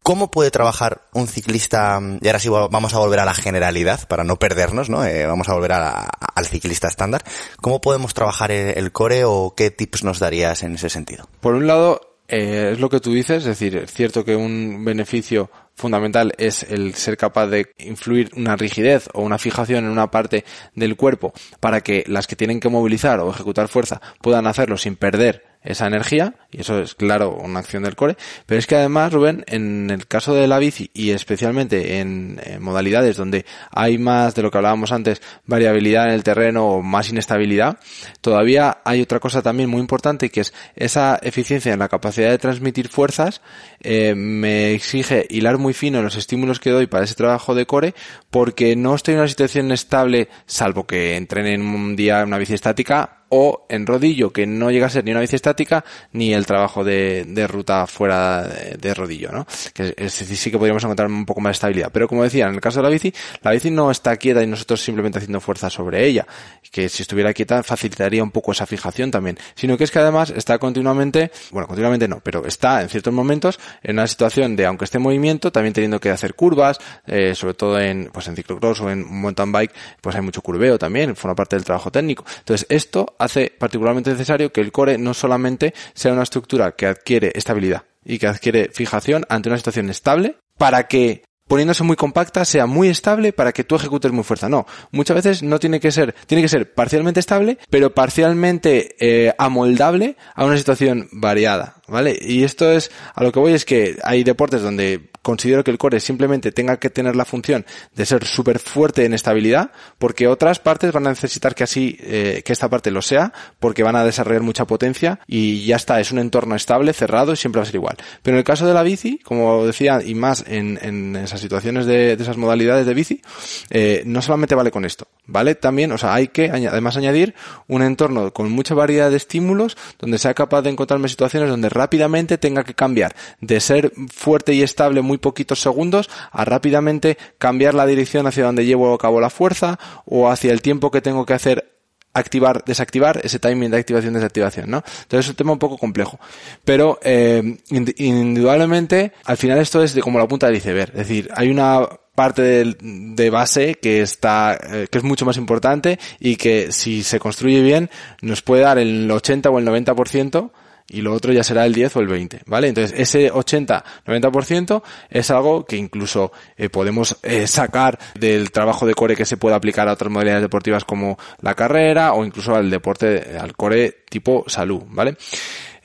[0.02, 2.00] ¿cómo puede trabajar un ciclista?
[2.20, 5.04] Y ahora sí vamos a volver a la generalidad para no perdernos, ¿no?
[5.04, 7.22] Eh, vamos a volver al ciclista estándar.
[7.60, 11.28] ¿Cómo podemos trabajar el, core o qué tips nos darías en ese sentido?
[11.40, 14.84] Por un lado, eh, es lo que tú dices, es decir, es cierto que un
[14.84, 20.10] beneficio fundamental es el ser capaz de influir una rigidez o una fijación en una
[20.10, 20.44] parte
[20.74, 24.96] del cuerpo para que las que tienen que movilizar o ejecutar fuerza puedan hacerlo sin
[24.96, 29.12] perder esa energía, y eso es claro una acción del core, pero es que además,
[29.12, 34.42] Rubén, en el caso de la bici y especialmente en, modalidades donde hay más de
[34.42, 37.78] lo que hablábamos antes, variabilidad en el terreno o más inestabilidad,
[38.20, 42.38] todavía hay otra cosa también muy importante que es esa eficiencia en la capacidad de
[42.38, 43.40] transmitir fuerzas,
[43.80, 47.94] eh, me exige hilar muy fino los estímulos que doy para ese trabajo de core,
[48.30, 52.38] porque no estoy en una situación estable, salvo que entrene en un día en una
[52.38, 56.32] bici estática, o en rodillo, que no llega a ser ni una bici estática ni
[56.32, 59.44] el trabajo de, de ruta fuera de, rodillo, ¿no?
[59.72, 61.90] Que es, sí que podríamos encontrar un poco más de estabilidad.
[61.92, 63.12] Pero como decía, en el caso de la bici,
[63.42, 66.24] la bici no está quieta y nosotros simplemente haciendo fuerza sobre ella,
[66.70, 70.30] que si estuviera quieta facilitaría un poco esa fijación también, sino que es que además
[70.30, 74.84] está continuamente, bueno, continuamente no, pero está en ciertos momentos en una situación de, aunque
[74.84, 76.78] esté en movimiento, también teniendo que hacer curvas,
[77.08, 80.78] eh, sobre todo en, pues en ciclocross o en mountain bike, pues hay mucho curveo
[80.78, 82.24] también, forma parte del trabajo técnico.
[82.38, 87.32] Entonces, esto hace particularmente necesario que el core no solamente sea una estructura que adquiere
[87.34, 92.66] estabilidad y que adquiere fijación ante una situación estable para que poniéndose muy compacta sea
[92.66, 94.48] muy estable para que tú ejecutes muy fuerza.
[94.48, 99.34] No, muchas veces no tiene que ser, tiene que ser parcialmente estable, pero parcialmente eh,
[99.38, 102.18] amoldable a una situación variada, ¿vale?
[102.20, 105.78] Y esto es, a lo que voy es que hay deportes donde considero que el
[105.78, 107.64] core simplemente tenga que tener la función
[107.94, 112.42] de ser súper fuerte en estabilidad, porque otras partes van a necesitar que así, eh,
[112.44, 116.12] que esta parte lo sea, porque van a desarrollar mucha potencia y ya está, es
[116.12, 117.96] un entorno estable, cerrado y siempre va a ser igual.
[118.22, 121.86] Pero en el caso de la bici, como decía, y más en, en esas situaciones
[121.86, 123.22] de, de, esas modalidades de bici,
[123.70, 125.54] eh, no solamente vale con esto, ¿vale?
[125.54, 127.34] También, o sea, hay que además añadir
[127.66, 132.38] un entorno con mucha variedad de estímulos donde sea capaz de encontrarme situaciones donde rápidamente
[132.38, 137.86] tenga que cambiar de ser fuerte y estable muy poquitos segundos a rápidamente cambiar la
[137.86, 141.34] dirección hacia donde llevo a cabo la fuerza o hacia el tiempo que tengo que
[141.34, 141.74] hacer
[142.14, 144.78] activar, desactivar ese timing de activación, desactivación, ¿no?
[145.02, 146.18] Entonces es un tema un poco complejo.
[146.64, 147.58] Pero eh,
[147.96, 150.92] indudablemente, al final esto es de como la punta del iceberg.
[150.92, 155.36] Es decir, hay una parte de, de base que está, eh, que es mucho más
[155.36, 157.90] importante y que si se construye bien
[158.22, 160.50] nos puede dar el 80 o el 90%
[160.88, 162.68] y lo otro ya será el 10 o el 20, ¿vale?
[162.68, 169.16] Entonces, ese 80-90% es algo que incluso eh, podemos eh, sacar del trabajo de core
[169.16, 173.36] que se puede aplicar a otras modalidades deportivas como la carrera o incluso al deporte,
[173.38, 175.16] al core tipo salud, ¿vale?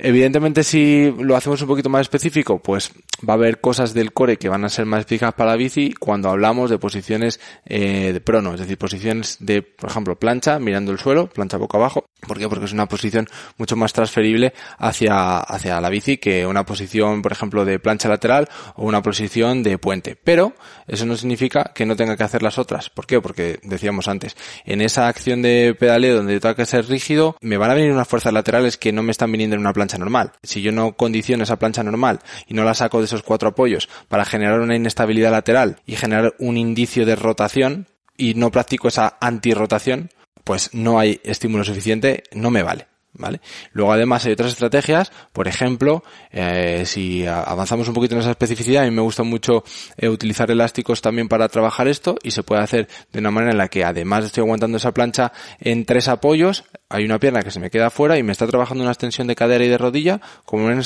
[0.01, 2.93] Evidentemente, si lo hacemos un poquito más específico, pues
[3.27, 5.93] va a haber cosas del core que van a ser más específicas para la bici
[5.93, 10.93] cuando hablamos de posiciones eh, de prono, es decir, posiciones de, por ejemplo, plancha, mirando
[10.93, 12.05] el suelo, plancha boca abajo.
[12.25, 12.47] ¿Por qué?
[12.47, 13.27] Porque es una posición
[13.57, 18.47] mucho más transferible hacia, hacia la bici que una posición, por ejemplo, de plancha lateral
[18.75, 20.15] o una posición de puente.
[20.15, 20.53] Pero
[20.87, 22.89] eso no significa que no tenga que hacer las otras.
[22.89, 23.19] ¿Por qué?
[23.19, 27.71] Porque decíamos antes, en esa acción de pedaleo donde tengo que ser rígido, me van
[27.71, 30.33] a venir unas fuerzas laterales que no me están viniendo en una plancha normal.
[30.43, 33.89] Si yo no condiciono esa plancha normal y no la saco de esos cuatro apoyos
[34.07, 37.87] para generar una inestabilidad lateral y generar un indicio de rotación
[38.17, 40.09] y no practico esa antirrotación,
[40.43, 42.87] pues no hay estímulo suficiente, no me vale.
[43.11, 43.41] ¿Vale?
[43.73, 48.83] Luego además hay otras estrategias, por ejemplo, eh, si avanzamos un poquito en esa especificidad,
[48.83, 49.63] a mí me gusta mucho
[49.97, 53.57] eh, utilizar elásticos también para trabajar esto y se puede hacer de una manera en
[53.57, 57.59] la que además estoy aguantando esa plancha en tres apoyos, hay una pierna que se
[57.59, 60.71] me queda fuera y me está trabajando una extensión de cadera y de rodilla, como
[60.71, 60.79] en,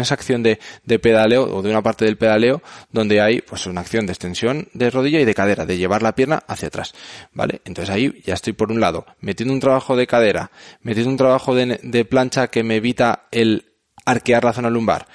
[0.00, 0.58] esa acción de,
[1.00, 4.90] pedaleo o de una parte del pedaleo donde hay pues una acción de extensión de
[4.90, 6.94] rodilla y de cadera, de llevar la pierna hacia atrás,
[7.32, 7.60] ¿vale?
[7.64, 11.54] Entonces ahí ya estoy por un lado metiendo un trabajo de cadera, metiendo un trabajo
[11.54, 13.66] de, de plancha que me evita el
[14.04, 15.08] arquear la zona lumbar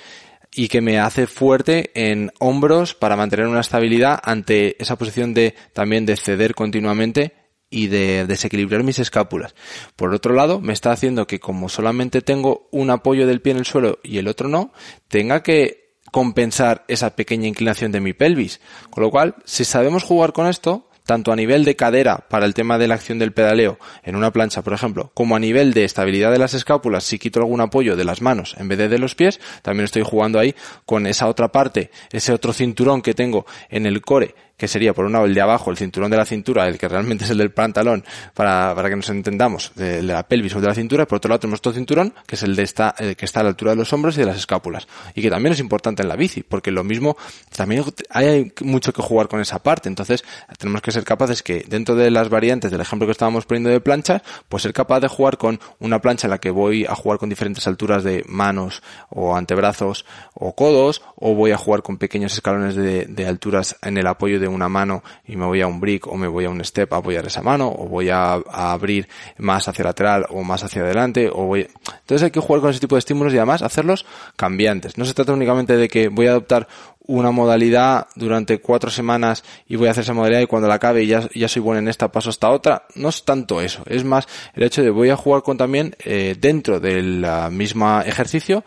[0.51, 5.55] y que me hace fuerte en hombros para mantener una estabilidad ante esa posición de
[5.73, 9.55] también de ceder continuamente y de desequilibrar mis escápulas.
[9.95, 13.59] Por otro lado, me está haciendo que como solamente tengo un apoyo del pie en
[13.59, 14.71] el suelo y el otro no,
[15.07, 18.61] tenga que compensar esa pequeña inclinación de mi pelvis.
[18.89, 22.53] Con lo cual, si sabemos jugar con esto, tanto a nivel de cadera para el
[22.53, 25.83] tema de la acción del pedaleo en una plancha, por ejemplo, como a nivel de
[25.83, 28.99] estabilidad de las escápulas, si quito algún apoyo de las manos en vez de de
[28.99, 30.55] los pies, también estoy jugando ahí
[30.85, 35.05] con esa otra parte, ese otro cinturón que tengo en el core que sería por
[35.05, 37.37] un lado el de abajo, el cinturón de la cintura, el que realmente es el
[37.37, 38.03] del pantalón,
[38.33, 41.39] para, para que nos entendamos, de, la pelvis o de la cintura, por otro lado
[41.39, 43.77] tenemos otro cinturón, que es el de esta, el que está a la altura de
[43.77, 46.71] los hombros y de las escápulas, y que también es importante en la bici, porque
[46.71, 47.17] lo mismo,
[47.55, 50.23] también hay mucho que jugar con esa parte, entonces
[50.57, 53.81] tenemos que ser capaces que dentro de las variantes del ejemplo que estábamos poniendo de
[53.81, 57.19] planchas, pues ser capaz de jugar con una plancha en la que voy a jugar
[57.19, 62.33] con diferentes alturas de manos o antebrazos o codos, o voy a jugar con pequeños
[62.33, 65.79] escalones de, de alturas en el apoyo de una mano y me voy a un
[65.79, 69.07] brick o me voy a un step a apoyar esa mano o voy a, abrir
[69.37, 71.67] más hacia lateral o más hacia adelante o voy...
[72.01, 74.97] Entonces hay que jugar con ese tipo de estímulos y además hacerlos cambiantes.
[74.97, 76.67] No se trata únicamente de que voy a adoptar
[77.07, 81.03] una modalidad durante cuatro semanas y voy a hacer esa modalidad y cuando la acabe
[81.03, 82.85] y ya, ya soy bueno en esta paso hasta otra.
[82.95, 83.83] No es tanto eso.
[83.85, 88.63] Es más el hecho de voy a jugar con también eh, dentro del mismo ejercicio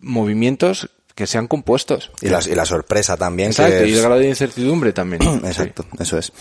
[0.00, 2.10] movimientos que sean compuestos.
[2.20, 3.50] Y la, y la sorpresa también.
[3.50, 5.22] Exacto, y el grado de incertidumbre también.
[5.44, 6.32] Exacto, eso es.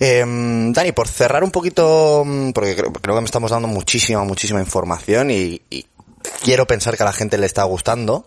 [0.00, 4.24] Eh, Dani, por cerrar un poquito, mm, porque creo, creo, que me estamos dando muchísima,
[4.24, 5.86] muchísima información y, y,
[6.42, 8.26] quiero pensar que a la gente le está gustando,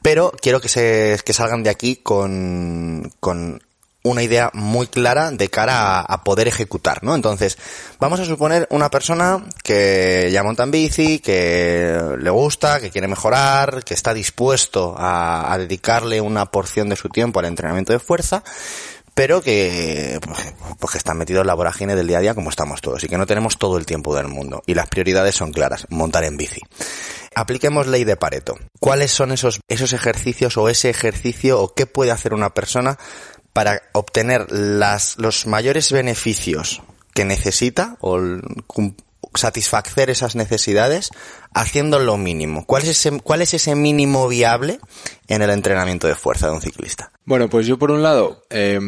[0.00, 3.62] pero quiero que se, que salgan de aquí con, con
[4.02, 7.14] una idea muy clara de cara a, poder ejecutar, ¿no?
[7.14, 7.56] Entonces,
[8.00, 13.08] vamos a suponer una persona que ya monta en bici, que le gusta, que quiere
[13.08, 17.98] mejorar, que está dispuesto a, a dedicarle una porción de su tiempo al entrenamiento de
[17.98, 18.42] fuerza,
[19.14, 22.50] pero que, pues, pues que están metidos en la vorágine del día a día como
[22.50, 24.62] estamos todos y que no tenemos todo el tiempo del mundo.
[24.66, 26.60] Y las prioridades son claras, montar en bici.
[27.34, 28.58] Apliquemos ley de Pareto.
[28.78, 32.98] ¿Cuáles son esos, esos ejercicios o ese ejercicio o qué puede hacer una persona
[33.52, 36.82] para obtener las, los mayores beneficios
[37.14, 38.18] que necesita o
[39.34, 41.10] satisfacer esas necesidades
[41.54, 42.66] haciendo lo mínimo.
[42.66, 44.78] ¿Cuál es ese, cuál es ese mínimo viable
[45.28, 47.12] en el entrenamiento de fuerza de un ciclista?
[47.24, 48.80] Bueno, pues yo por un lado, eh,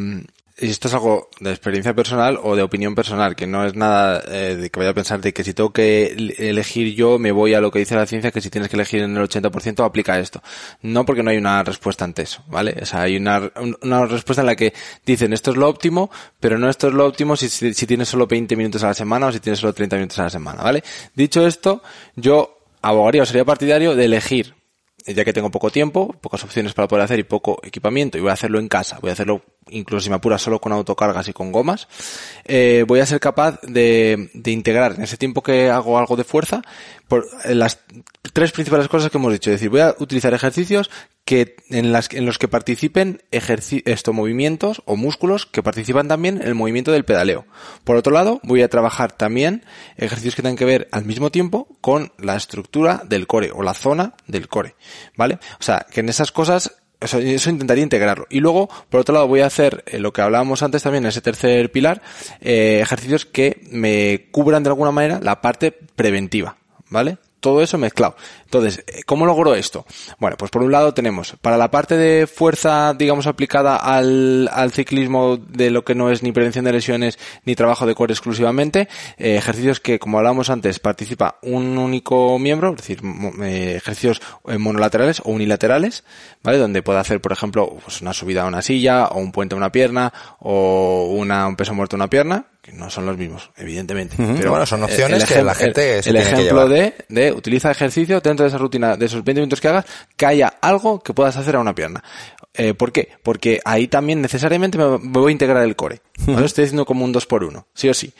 [0.57, 4.23] y esto es algo de experiencia personal o de opinión personal, que no es nada
[4.29, 7.55] eh, de que vaya a pensar de que si tengo que elegir yo, me voy
[7.55, 10.19] a lo que dice la ciencia, que si tienes que elegir en el 80%, aplica
[10.21, 10.43] esto.
[10.83, 12.77] No porque no hay una respuesta ante eso, ¿vale?
[12.81, 13.51] O sea, hay una,
[13.83, 14.73] una respuesta en la que
[15.05, 18.09] dicen esto es lo óptimo, pero no esto es lo óptimo si, si, si tienes
[18.09, 20.63] solo 20 minutos a la semana o si tienes solo 30 minutos a la semana,
[20.63, 20.85] ¿vale?
[21.17, 21.83] Dicho esto,
[22.15, 24.55] yo abogaría o sería partidario de elegir
[25.07, 28.31] ya que tengo poco tiempo, pocas opciones para poder hacer y poco equipamiento, y voy
[28.31, 31.33] a hacerlo en casa, voy a hacerlo incluso si me apura solo con autocargas y
[31.33, 31.89] con gomas,
[32.45, 36.25] eh, voy a ser capaz de, de, integrar en ese tiempo que hago algo de
[36.25, 36.63] fuerza
[37.09, 37.81] por las
[38.33, 39.51] tres principales cosas que hemos dicho.
[39.51, 40.91] Es decir, voy a utilizar ejercicios
[41.25, 46.55] que en, en los que participen estos movimientos o músculos que participan también en el
[46.55, 47.47] movimiento del pedaleo.
[47.85, 49.65] Por otro lado, voy a trabajar también
[49.97, 53.75] ejercicios que tengan que ver al mismo tiempo con la estructura del core o la
[53.75, 54.75] zona del core.
[55.17, 55.39] ¿Vale?
[55.59, 58.27] O sea, que en esas cosas eso, intentaría integrarlo.
[58.31, 61.09] Y luego, por otro lado, voy a hacer eh, lo que hablábamos antes también, en
[61.09, 62.03] ese tercer pilar,
[62.41, 66.57] eh, ejercicios que me cubran de alguna manera la parte preventiva,
[66.89, 67.19] ¿vale?
[67.41, 68.17] Todo eso mezclado.
[68.59, 69.85] Entonces, eh, ¿cómo logro esto?
[70.19, 74.71] Bueno, pues por un lado tenemos, para la parte de fuerza, digamos, aplicada al, al
[74.71, 78.89] ciclismo de lo que no es ni prevención de lesiones ni trabajo de core exclusivamente,
[79.19, 83.01] eh, ejercicios que, como hablábamos antes, participa un único miembro, es decir,
[83.43, 84.23] eh, ejercicios
[84.59, 86.05] monolaterales o unilaterales,
[86.43, 86.59] ¿vale?
[86.59, 89.59] Donde puedo hacer, por ejemplo, pues una subida a una silla, o un puente a
[89.59, 93.51] una pierna, o una, un peso muerto a una pierna, que no son los mismos,
[93.59, 94.17] evidentemente.
[94.17, 98.44] Pero bueno, son opciones que la gente el, el ejemplo de, de utiliza ejercicio dentro
[98.45, 99.87] de esa rutina, de esos 20 minutos que hagas,
[100.17, 102.03] que haya algo que puedas hacer a una pierna.
[102.57, 103.09] Eh, ¿Por qué?
[103.23, 106.01] Porque ahí también necesariamente me voy a integrar el core.
[106.27, 106.47] ¿vale?
[106.47, 108.13] Estoy haciendo como un 2 por 1 sí o sí.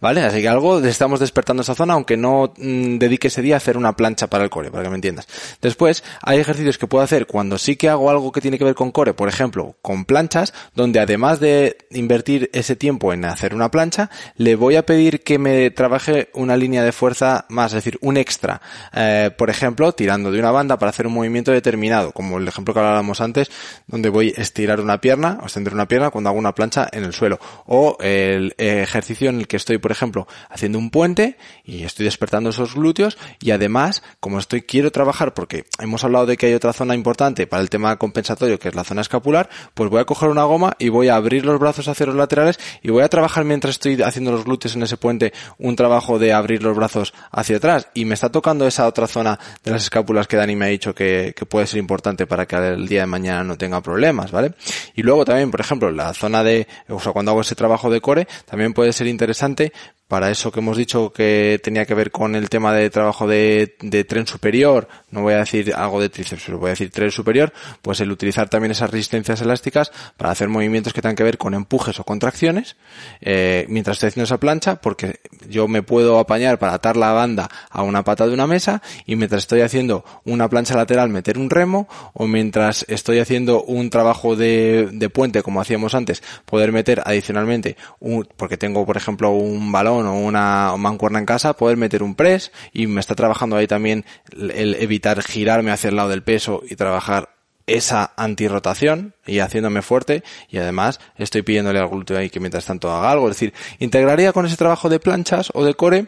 [0.00, 0.22] ¿Vale?
[0.22, 3.76] Así que algo estamos despertando esa zona, aunque no mmm, dedique ese día a hacer
[3.76, 5.28] una plancha para el core, para que me entiendas.
[5.60, 8.74] Después, hay ejercicios que puedo hacer cuando sí que hago algo que tiene que ver
[8.74, 13.70] con core, por ejemplo, con planchas, donde además de invertir ese tiempo en hacer una
[13.70, 17.98] plancha, le voy a pedir que me trabaje una línea de fuerza más, es decir,
[18.00, 18.62] un extra.
[18.94, 22.74] Eh, por ejemplo, tirando de una banda para hacer un movimiento determinado, como el ejemplo
[22.74, 23.50] que hablábamos antes,
[23.86, 27.04] donde voy a estirar una pierna o extender una pierna cuando hago una plancha en
[27.04, 27.38] el suelo.
[27.66, 32.50] O el ejercicio en el que estoy, por ejemplo, haciendo un puente y estoy despertando
[32.50, 36.72] esos glúteos y además, como estoy, quiero trabajar porque hemos hablado de que hay otra
[36.72, 40.28] zona importante para el tema compensatorio que es la zona escapular, pues voy a coger
[40.28, 43.44] una goma y voy a abrir los brazos hacia los laterales y voy a trabajar
[43.44, 47.56] mientras estoy haciendo los glúteos en ese puente un trabajo de abrir los brazos hacia
[47.56, 50.68] atrás y me está tocando esa otra zona de las escápulas que Dani me ha
[50.68, 54.30] dicho que, que puede ser importante para que el día de mañana no tenga problemas,
[54.30, 54.54] ¿vale?
[54.94, 58.00] Y luego también, por ejemplo, la zona de, o sea, cuando hago ese trabajo de
[58.00, 59.72] core, también puede ser interesante
[60.12, 63.76] para eso que hemos dicho que tenía que ver con el tema de trabajo de,
[64.06, 67.50] tren superior, no voy a decir algo de tríceps, pero voy a decir tren superior,
[67.80, 71.54] pues el utilizar también esas resistencias elásticas para hacer movimientos que tengan que ver con
[71.54, 72.76] empujes o contracciones,
[73.22, 77.48] eh, mientras estoy haciendo esa plancha, porque yo me puedo apañar para atar la banda
[77.70, 81.48] a una pata de una mesa y mientras estoy haciendo una plancha lateral meter un
[81.48, 87.00] remo o mientras estoy haciendo un trabajo de, de puente como hacíamos antes, poder meter
[87.06, 92.02] adicionalmente un, porque tengo por ejemplo un balón o una mancuerna en casa, poder meter
[92.02, 96.22] un press y me está trabajando ahí también el evitar girarme hacia el lado del
[96.22, 97.30] peso y trabajar
[97.66, 102.90] esa antirrotación y haciéndome fuerte y además estoy pidiéndole al glúteo ahí que mientras tanto
[102.90, 103.28] haga algo.
[103.28, 106.06] Es decir, integraría con ese trabajo de planchas o de core,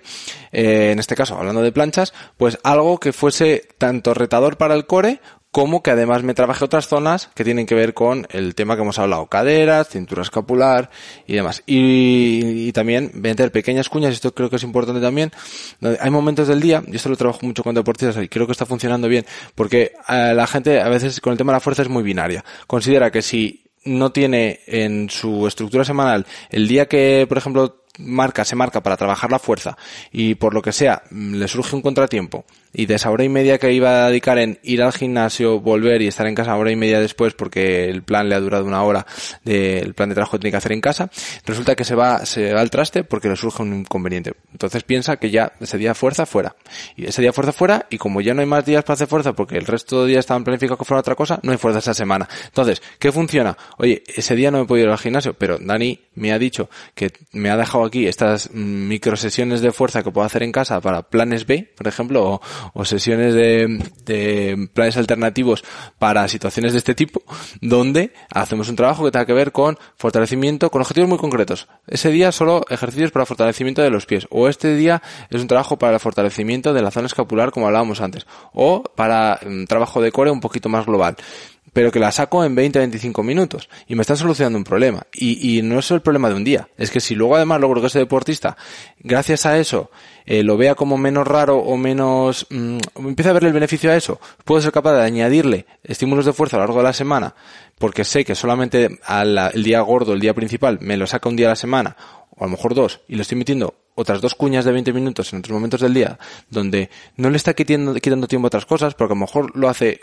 [0.53, 4.87] eh, en este caso hablando de planchas, pues algo que fuese tanto retador para el
[4.87, 5.21] core
[5.55, 8.83] como que además me trabaje otras zonas que tienen que ver con el tema que
[8.83, 10.91] hemos hablado, caderas, cintura escapular
[11.29, 11.63] y demás.
[11.65, 15.31] Y, también meter pequeñas cuñas, esto creo que es importante también.
[16.01, 18.67] Hay momentos del día, y esto lo trabajo mucho con deportistas y creo que está
[18.67, 21.89] funcionando bien, porque eh, la gente a veces con el tema de la fuerza es
[21.89, 22.45] muy binaria.
[22.67, 28.45] Considera que si no tiene en su estructura semanal el día que, por ejemplo, marca,
[28.45, 29.77] se marca para trabajar la fuerza
[30.13, 33.59] y por lo que sea le surge un contratiempo y de esa hora y media
[33.59, 36.77] que iba a dedicar en ir al gimnasio, volver y estar en casa hora y
[36.77, 39.07] media después porque el plan le ha durado una hora
[39.45, 41.09] del plan de trabajo que tiene que hacer en casa,
[41.47, 44.35] resulta que se va, se va al traste porque le surge un inconveniente.
[44.53, 46.57] Entonces piensa que ya ese día fuerza fuera.
[46.97, 49.33] Y ese día fuerza fuera y como ya no hay más días para hacer fuerza
[49.33, 51.95] porque el resto de días estaban planificados que fuera otra cosa, no hay fuerza esa
[51.95, 52.29] semana.
[52.47, 53.57] Entonces, ¿qué funciona?
[53.79, 57.13] Oye, ese día no he podido ir al gimnasio, pero Dani me ha dicho que
[57.33, 61.03] me ha dejado aquí estas micro sesiones de fuerza que puedo hacer en casa para
[61.03, 62.41] planes B, por ejemplo, o,
[62.73, 65.65] o sesiones de, de, planes alternativos
[65.99, 67.23] para situaciones de este tipo,
[67.61, 71.69] donde hacemos un trabajo que tenga que ver con fortalecimiento, con objetivos muy concretos.
[71.87, 75.79] Ese día solo ejercicios para fortalecimiento de los pies, o este día es un trabajo
[75.79, 80.13] para el fortalecimiento de la zona escapular, como hablábamos antes, o para un trabajo de
[80.13, 81.17] core un poquito más global
[81.75, 85.07] pero que la saco en 20-25 minutos y me está solucionando un problema.
[85.13, 86.69] Y, y, no es el problema de un día.
[86.79, 88.57] Es que si luego además logro que ese deportista,
[89.01, 89.91] gracias a eso,
[90.25, 93.97] eh, lo vea como menos raro o menos, mmm, empieza a verle el beneficio a
[93.97, 97.35] eso, puedo ser capaz de añadirle estímulos de fuerza a lo largo de la semana,
[97.79, 101.37] porque sé que solamente al, el día gordo, el día principal, me lo saca un
[101.37, 101.97] día a la semana,
[102.31, 105.33] o a lo mejor dos, y le estoy metiendo otras dos cuñas de 20 minutos
[105.33, 106.19] en otros momentos del día,
[106.51, 109.69] donde no le está quitando, quitando tiempo a otras cosas, porque a lo mejor lo
[109.69, 110.01] hace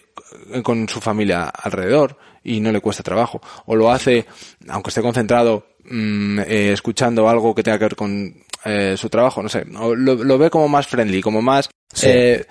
[0.63, 4.25] con su familia alrededor y no le cuesta trabajo, o lo hace,
[4.69, 9.41] aunque esté concentrado, mm, eh, escuchando algo que tenga que ver con eh, su trabajo,
[9.41, 11.69] no sé, lo, lo, ve como más friendly, como más,
[12.03, 12.45] eh,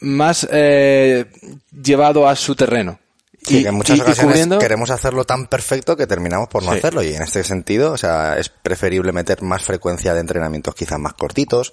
[0.00, 1.26] más eh,
[1.70, 3.00] llevado a su terreno.
[3.46, 7.14] Sí, que en muchas ocasiones queremos hacerlo tan perfecto que terminamos por no hacerlo y
[7.14, 11.72] en este sentido, o sea, es preferible meter más frecuencia de entrenamientos quizás más cortitos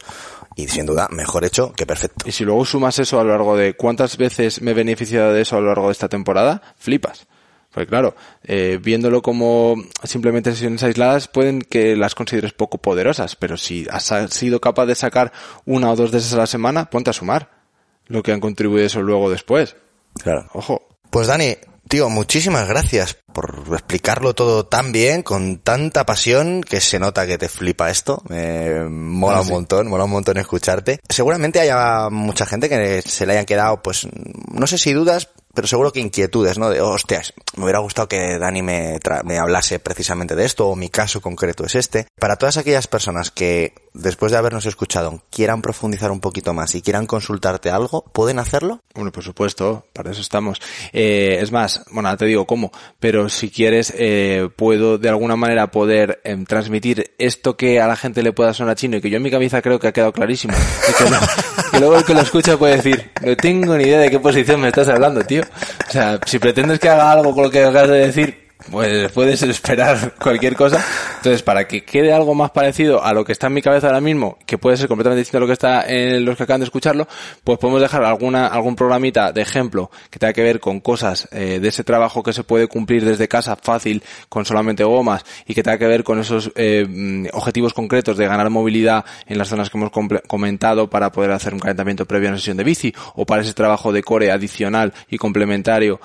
[0.55, 2.27] y sin duda mejor hecho que perfecto.
[2.27, 5.41] Y si luego sumas eso a lo largo de cuántas veces me he beneficiado de
[5.41, 7.25] eso a lo largo de esta temporada, flipas.
[7.71, 13.57] Porque claro, eh, viéndolo como simplemente sesiones aisladas, pueden que las consideres poco poderosas, pero
[13.57, 15.31] si has sido capaz de sacar
[15.65, 17.49] una o dos de esas a la semana, ponte a sumar
[18.05, 19.75] lo que han contribuido eso luego después.
[20.21, 20.47] Claro.
[20.53, 20.92] Ojo.
[21.13, 21.55] Pues Dani,
[21.87, 27.37] tío, muchísimas gracias por explicarlo todo tan bien, con tanta pasión, que se nota que
[27.37, 28.23] te flipa esto.
[28.29, 30.99] Me mola ah, un montón, mola un montón escucharte.
[31.07, 34.07] Seguramente haya mucha gente que se le hayan quedado, pues,
[34.51, 36.69] no sé si dudas, pero seguro que inquietudes, ¿no?
[36.69, 40.89] De, hostias, me hubiera gustado que Dani me, me hablase precisamente de esto, o mi
[40.89, 42.07] caso concreto es este.
[42.19, 46.81] Para todas aquellas personas que, después de habernos escuchado, quieran profundizar un poquito más y
[46.81, 48.79] quieran consultarte algo, ¿pueden hacerlo?
[48.95, 50.59] Bueno, por supuesto, para eso estamos.
[50.91, 55.67] Eh, es más, bueno, te digo cómo, pero si quieres, eh, puedo de alguna manera
[55.67, 59.17] poder em, transmitir esto que a la gente le pueda sonar chino y que yo
[59.17, 60.53] en mi cabeza creo que ha quedado clarísimo.
[61.73, 64.19] Y que luego el que lo escucha puede decir, no tengo ni idea de qué
[64.19, 65.42] posición me estás hablando, tío.
[65.87, 69.41] O sea, si pretendes que haga algo con lo que acabas de decir, pues puedes
[69.43, 70.83] esperar cualquier cosa.
[71.17, 74.01] Entonces, para que quede algo más parecido a lo que está en mi cabeza ahora
[74.01, 76.65] mismo, que puede ser completamente distinto a lo que está en los que acaban de
[76.65, 77.07] escucharlo,
[77.43, 81.59] pues podemos dejar alguna, algún programita de ejemplo que tenga que ver con cosas eh,
[81.61, 85.63] de ese trabajo que se puede cumplir desde casa fácil con solamente gomas y que
[85.63, 89.69] tenga que ver con esos eh, mm, objetivos concretos de ganar movilidad en las zonas
[89.69, 89.91] que hemos
[90.27, 93.53] comentado para poder hacer un calentamiento previo a una sesión de bici o para ese
[93.53, 95.99] trabajo de core adicional y complementario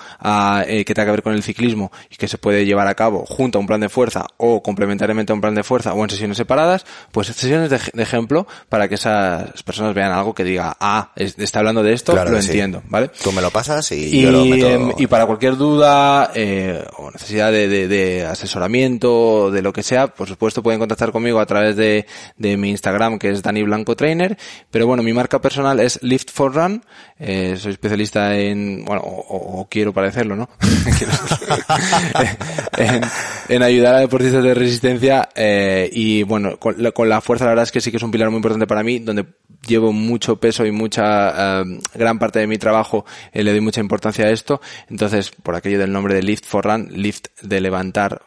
[0.67, 2.95] eh, que tenga que ver con el ciclismo y que se puede puede llevar a
[2.95, 6.03] cabo junto a un plan de fuerza o complementariamente a un plan de fuerza o
[6.03, 10.75] en sesiones separadas, pues sesiones de, ejemplo para que esas personas vean algo que diga,
[10.81, 13.11] ah, está hablando de esto, lo entiendo, ¿vale?
[13.23, 14.67] Tú me lo pasas y, yo lo meto...
[14.67, 19.83] Em, y para cualquier duda eh, o necesidad de, de, de asesoramiento, de lo que
[19.83, 22.07] sea, por supuesto pueden contactar conmigo a través de,
[22.39, 24.39] de mi Instagram que es Dani Blanco Trainer,
[24.71, 26.83] pero bueno, mi marca personal es Lift for Run,
[27.19, 30.49] eh, soy especialista en, bueno, o, o quiero parecerlo, ¿no?
[33.49, 37.73] en, ayudar a deportistas de resistencia eh, y bueno, con la, fuerza la verdad es
[37.73, 39.27] que sí que es un pilar muy importante para mí, donde
[39.67, 41.65] llevo mucho peso y mucha eh,
[41.95, 44.61] gran parte de mi trabajo eh, le doy mucha importancia a esto.
[44.89, 48.23] Entonces, por aquello del nombre de Lift for Run, Lift de levantar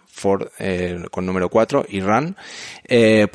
[0.60, 2.36] eh, con número 4 y run
[2.86, 3.28] eh,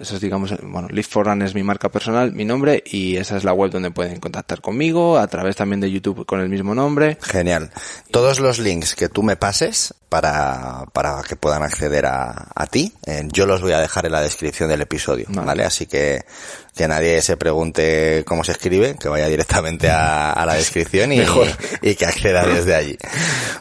[0.00, 3.36] eso es digamos, bueno, Live for Run es mi marca personal, mi nombre y esa
[3.36, 6.74] es la web donde pueden contactar conmigo, a través también de YouTube con el mismo
[6.74, 7.18] nombre.
[7.20, 7.70] Genial.
[8.10, 12.92] Todos los links que tú me pases para, para que puedan acceder a, a ti,
[13.06, 15.64] eh, yo los voy a dejar en la descripción del episodio, ¿vale?
[15.64, 16.24] Así que
[16.74, 21.22] que nadie se pregunte cómo se escribe, que vaya directamente a, a la descripción y,
[21.82, 22.98] y, que acceda desde allí.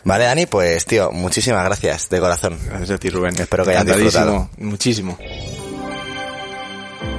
[0.04, 2.58] Vale, Dani, pues tío, muchísimas gracias de corazón.
[2.68, 3.36] Gracias a ti, Rubén.
[3.40, 4.50] Espero que hayan disfrutado.
[4.58, 5.18] Muchísimo.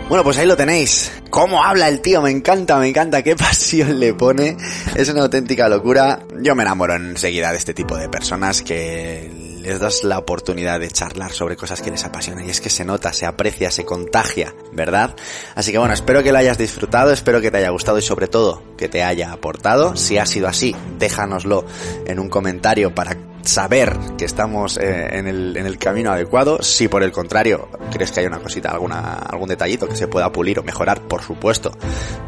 [0.09, 1.11] Bueno, pues ahí lo tenéis.
[1.31, 2.21] ¿Cómo habla el tío?
[2.21, 3.23] Me encanta, me encanta.
[3.23, 4.57] Qué pasión le pone.
[4.95, 6.21] Es una auténtica locura.
[6.43, 10.91] Yo me enamoro enseguida de este tipo de personas que les das la oportunidad de
[10.91, 14.55] charlar sobre cosas que les apasionan y es que se nota, se aprecia, se contagia,
[14.73, 15.17] ¿verdad?
[15.55, 18.29] Así que bueno, espero que lo hayas disfrutado, espero que te haya gustado y sobre
[18.29, 19.97] todo que te haya aportado.
[19.97, 21.65] Si ha sido así, déjanoslo
[22.07, 26.63] en un comentario para saber que estamos eh, en, el, en el camino adecuado.
[26.63, 30.33] Si por el contrario crees que hay una cosita, alguna, algún detallito que se pueda
[30.33, 31.73] pulir o mejorar, por supuesto,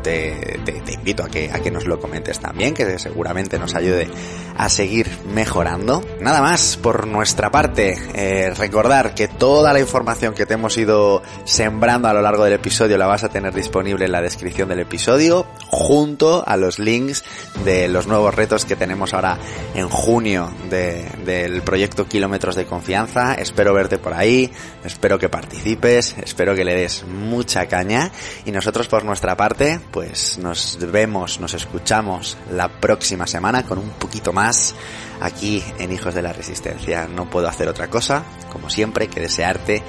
[0.02, 4.08] te, te, invito a que, a que nos lo comentes también, que seguramente nos ayude
[4.56, 6.02] a seguir mejorando.
[6.20, 11.22] Nada más por nuestra parte, eh, recordar que toda la información que te hemos ido
[11.44, 14.80] sembrando a lo largo del episodio la vas a tener disponible en la descripción del
[14.80, 17.24] episodio, junto a los links
[17.64, 19.38] de los nuevos retos que tenemos ahora
[19.74, 23.34] en junio de del proyecto Kilómetros de Confianza.
[23.34, 24.50] Espero verte por ahí,
[24.84, 28.10] espero que participes, espero que le des mucha caña
[28.44, 33.90] y nosotros por nuestra parte pues nos vemos, nos escuchamos la próxima semana con un
[33.90, 34.74] poquito más
[35.20, 37.06] aquí en Hijos de la Resistencia.
[37.06, 39.82] No puedo hacer otra cosa, como siempre, que desearte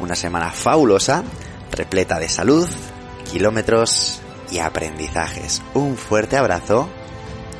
[0.00, 1.24] una semana fabulosa,
[1.70, 2.68] repleta de salud,
[3.30, 4.20] kilómetros
[4.50, 5.62] y aprendizajes.
[5.74, 6.88] Un fuerte abrazo,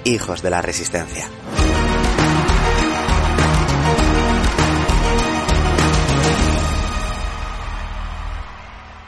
[0.04, 1.28] Hijos de la Resistencia.